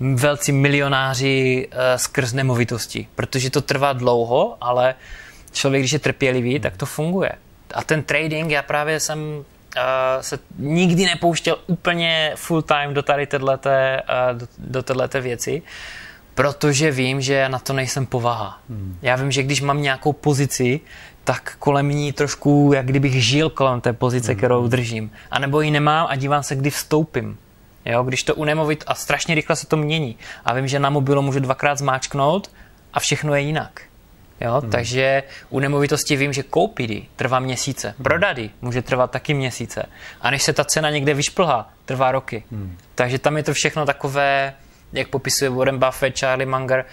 velcí 0.00 0.52
milionáři 0.52 1.68
uh, 1.72 1.78
skrz 1.96 2.32
nemovitosti, 2.32 3.08
protože 3.14 3.50
to 3.50 3.60
trvá 3.60 3.92
dlouho, 3.92 4.56
ale 4.60 4.94
člověk, 5.52 5.82
když 5.82 5.92
je 5.92 5.98
trpělivý, 5.98 6.60
tak 6.60 6.76
to 6.76 6.86
funguje. 6.86 7.32
A 7.74 7.84
ten 7.84 8.02
trading, 8.02 8.50
já 8.50 8.62
právě 8.62 9.00
jsem 9.00 9.18
uh, 9.18 9.42
se 10.20 10.38
nikdy 10.58 11.04
nepouštěl 11.04 11.58
úplně 11.66 12.32
full 12.36 12.62
time 12.62 12.94
do 12.94 13.02
tady 13.02 13.26
téhleté, 13.26 14.02
uh, 14.02 14.38
do, 14.38 14.46
do 14.58 14.82
téhleté 14.82 15.20
věci, 15.20 15.62
protože 16.38 16.90
vím, 16.90 17.20
že 17.20 17.48
na 17.48 17.58
to 17.58 17.72
nejsem 17.72 18.06
povaha. 18.06 18.58
Hmm. 18.70 18.98
Já 19.02 19.16
vím, 19.16 19.30
že 19.30 19.42
když 19.42 19.60
mám 19.60 19.82
nějakou 19.82 20.12
pozici, 20.12 20.80
tak 21.24 21.56
kolem 21.58 21.88
ní 21.88 22.12
trošku, 22.12 22.72
jak 22.74 22.86
kdybych 22.86 23.24
žil 23.24 23.50
kolem 23.50 23.80
té 23.80 23.92
pozice, 23.92 24.32
hmm. 24.32 24.38
kterou 24.38 24.68
držím. 24.68 25.10
A 25.30 25.38
nebo 25.38 25.60
ji 25.60 25.70
nemám 25.70 26.06
a 26.10 26.16
dívám 26.16 26.42
se, 26.42 26.56
kdy 26.56 26.70
vstoupím. 26.70 27.38
Jo, 27.84 28.02
když 28.02 28.22
to 28.22 28.34
unemovit 28.34 28.84
a 28.86 28.94
strašně 28.94 29.34
rychle 29.34 29.56
se 29.56 29.66
to 29.66 29.76
mění. 29.76 30.16
A 30.44 30.54
vím, 30.54 30.68
že 30.68 30.78
na 30.78 30.90
mobilu 30.90 31.22
můžu 31.22 31.40
dvakrát 31.40 31.78
zmáčknout 31.78 32.50
a 32.94 33.00
všechno 33.00 33.34
je 33.34 33.40
jinak. 33.40 33.82
Jo, 34.40 34.60
hmm. 34.60 34.70
Takže 34.70 35.22
u 35.50 35.58
nemovitosti 35.58 36.16
vím, 36.16 36.32
že 36.32 36.42
koupit 36.42 37.08
trvá 37.16 37.40
měsíce. 37.40 37.88
Hmm. 37.88 38.04
Prodat 38.04 38.36
může 38.62 38.82
trvat 38.82 39.10
taky 39.10 39.34
měsíce. 39.34 39.86
A 40.20 40.30
než 40.30 40.42
se 40.42 40.52
ta 40.52 40.64
cena 40.64 40.90
někde 40.90 41.14
vyšplhá, 41.14 41.70
trvá 41.84 42.12
roky. 42.12 42.44
Hmm. 42.50 42.76
Takže 42.94 43.18
tam 43.18 43.36
je 43.36 43.42
to 43.42 43.52
všechno 43.54 43.86
takové, 43.86 44.54
jak 44.92 45.08
popisuje 45.08 45.50
Warren 45.50 45.78
Buffett, 45.78 46.18
Charlie 46.18 46.46
Munger, 46.46 46.84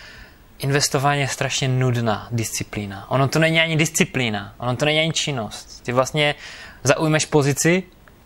investování 0.60 1.22
je 1.22 1.28
strašně 1.28 1.68
nudná 1.68 2.28
disciplína. 2.32 3.12
Ono 3.12 3.28
to 3.28 3.40
není 3.40 3.60
ani 3.60 3.76
disciplína, 3.76 4.54
ono 4.58 4.76
to 4.76 4.86
není 4.86 5.00
ani 5.00 5.14
činnost. 5.14 5.84
Ty 5.84 5.92
vlastně 5.92 6.36
zaujmeš 6.84 7.26
pozici 7.26 7.84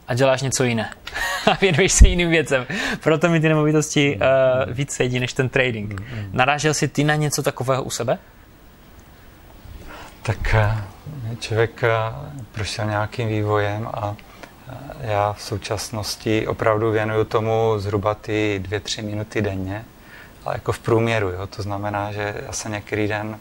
a 0.07 0.13
děláš 0.13 0.41
něco 0.41 0.63
jiné. 0.63 0.93
a 1.51 1.53
věnuješ 1.61 1.91
se 1.91 2.07
jiným 2.07 2.29
věcem. 2.29 2.65
Proto 3.03 3.29
mi 3.29 3.39
ty 3.39 3.49
nemovitosti 3.49 4.15
uh, 4.15 4.73
víc 4.73 4.91
sedí 4.91 5.19
než 5.19 5.33
ten 5.33 5.49
trading. 5.49 5.99
Mm, 5.99 6.19
mm. 6.19 6.29
Narážel 6.33 6.73
jsi 6.73 6.87
ty 6.87 7.03
na 7.03 7.15
něco 7.15 7.43
takového 7.43 7.83
u 7.83 7.89
sebe? 7.89 8.17
Tak 10.21 10.55
eh, 10.55 10.77
člověk 11.39 11.83
eh, 11.83 11.89
prošel 12.51 12.85
nějakým 12.85 13.27
vývojem 13.27 13.87
a 13.93 14.15
já 14.99 15.33
v 15.33 15.41
současnosti 15.41 16.47
opravdu 16.47 16.91
věnuju 16.91 17.23
tomu 17.23 17.73
zhruba 17.77 18.13
ty 18.13 18.59
dvě, 18.63 18.79
tři 18.79 19.01
minuty 19.01 19.41
denně, 19.41 19.85
ale 20.45 20.55
jako 20.55 20.71
v 20.71 20.79
průměru. 20.79 21.29
Jo? 21.29 21.47
To 21.47 21.61
znamená, 21.61 22.11
že 22.11 22.35
já 22.45 22.51
se 22.51 22.69
některý 22.69 23.07
den 23.07 23.39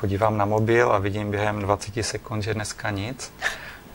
podívám 0.00 0.36
na 0.36 0.44
mobil 0.44 0.92
a 0.92 0.98
vidím 0.98 1.30
během 1.30 1.60
20 1.60 2.02
sekund, 2.02 2.42
že 2.42 2.54
dneska 2.54 2.90
nic. 2.90 3.32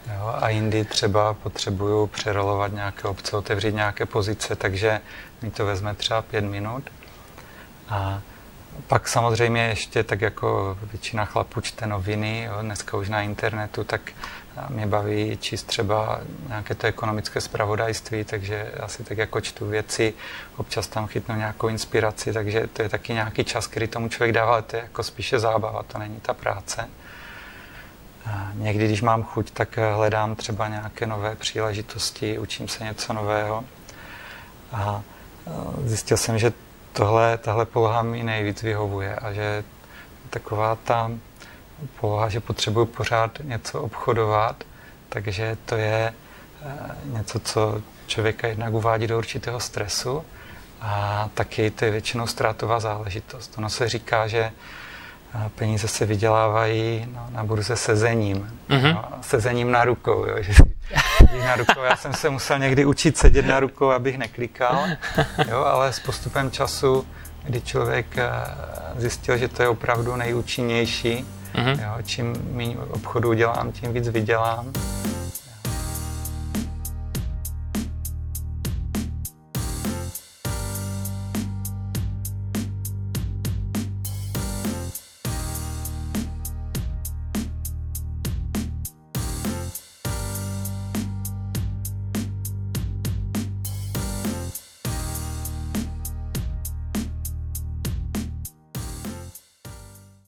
Jo, 0.08 0.36
a 0.42 0.50
jindy 0.50 0.86
třeba 0.86 1.34
potřebuju 1.34 2.08
přerolovat 2.08 2.74
nějaké 2.74 3.08
obce, 3.08 3.38
otevřít 3.38 3.76
nějaké 3.76 4.06
pozice, 4.06 4.56
takže 4.56 5.02
mi 5.42 5.52
to 5.52 5.66
vezme 5.66 5.96
třeba 5.96 6.22
pět 6.22 6.42
minut. 6.42 6.90
A 7.90 8.22
pak 8.88 9.08
samozřejmě 9.08 9.62
ještě 9.62 10.04
tak 10.04 10.22
jako 10.22 10.78
většina 10.92 11.26
chlapů 11.26 11.62
čte 11.62 11.88
noviny, 11.88 12.44
jo, 12.44 12.58
dneska 12.62 12.98
už 12.98 13.10
na 13.10 13.22
internetu, 13.22 13.84
tak 13.84 14.02
mě 14.70 14.88
baví 14.88 15.38
číst 15.42 15.64
třeba 15.64 16.20
nějaké 16.48 16.76
to 16.76 16.88
ekonomické 16.88 17.42
zpravodajství, 17.42 18.24
takže 18.24 18.72
asi 18.80 19.04
tak 19.04 19.18
jako 19.18 19.42
čtu 19.42 19.68
věci, 19.68 20.14
občas 20.58 20.88
tam 20.88 21.08
chytnu 21.08 21.36
nějakou 21.36 21.68
inspiraci, 21.68 22.34
takže 22.34 22.68
to 22.74 22.82
je 22.82 22.90
taky 22.90 23.14
nějaký 23.14 23.44
čas, 23.44 23.68
který 23.68 23.88
tomu 23.88 24.10
člověk 24.10 24.36
dává, 24.36 24.52
ale 24.52 24.62
to 24.62 24.76
je 24.76 24.82
jako 24.82 25.04
spíše 25.04 25.40
zábava, 25.40 25.84
to 25.84 25.98
není 25.98 26.20
ta 26.20 26.34
práce. 26.34 26.90
Někdy, 28.54 28.86
když 28.86 29.02
mám 29.02 29.24
chuť, 29.24 29.52
tak 29.52 29.78
hledám 29.78 30.36
třeba 30.36 30.68
nějaké 30.68 31.06
nové 31.06 31.36
příležitosti, 31.36 32.40
učím 32.40 32.68
se 32.68 32.84
něco 32.84 33.14
nového. 33.14 33.64
A 34.72 35.02
zjistil 35.86 36.18
jsem, 36.18 36.40
že 36.40 36.54
tohle, 36.94 37.38
tahle 37.38 37.66
poloha 37.66 38.02
mi 38.02 38.24
nejvíc 38.24 38.62
vyhovuje 38.64 39.16
a 39.16 39.34
že 39.34 39.64
taková 40.30 40.76
ta 40.76 41.12
poloha, 42.00 42.30
že 42.30 42.40
potřebuji 42.40 42.86
pořád 42.86 43.40
něco 43.44 43.82
obchodovat, 43.82 44.64
takže 45.10 45.58
to 45.66 45.76
je 45.76 46.14
něco, 47.06 47.40
co 47.40 47.82
člověka 48.08 48.48
jednak 48.48 48.74
uvádí 48.74 49.08
do 49.08 49.18
určitého 49.18 49.60
stresu 49.60 50.24
a 50.82 51.30
taky 51.34 51.72
to 51.72 51.86
je 51.86 51.92
většinou 51.92 52.28
ztrátová 52.28 52.80
záležitost. 52.80 53.54
Ono 53.58 53.70
se 53.70 53.90
říká, 53.90 54.28
že 54.28 54.52
peníze 55.56 55.88
se 55.88 56.06
vydělávají 56.06 57.08
no, 57.16 57.28
na 57.32 57.44
burze 57.44 57.76
sezením. 57.76 58.60
Mm-hmm. 58.70 58.94
No, 58.94 59.06
sezením 59.22 59.72
na 59.72 59.86
rukou. 59.86 60.26
Jo, 60.26 60.36
že 60.40 60.54
na 61.46 61.56
rukou. 61.56 61.84
Já 61.84 61.96
jsem 61.96 62.14
se 62.14 62.30
musel 62.30 62.60
někdy 62.60 62.86
učit 62.86 63.18
sedět 63.18 63.46
na 63.46 63.60
rukou, 63.60 63.90
abych 63.90 64.18
neklikal, 64.18 64.86
jo, 65.50 65.58
ale 65.58 65.94
s 65.94 66.00
postupem 66.00 66.52
času, 66.52 67.08
kdy 67.44 67.62
člověk 67.62 68.18
eh, 68.18 68.30
zjistil, 68.96 69.38
že 69.38 69.48
to 69.48 69.62
je 69.62 69.70
opravdu 69.70 70.16
nejúčinnější, 70.16 71.26
mm-hmm. 71.56 71.84
jo, 71.84 72.04
čím 72.06 72.36
méně 72.54 72.78
obchodu 72.78 73.34
dělám, 73.34 73.72
tím 73.72 73.94
víc 73.94 74.08
vydělám, 74.08 74.74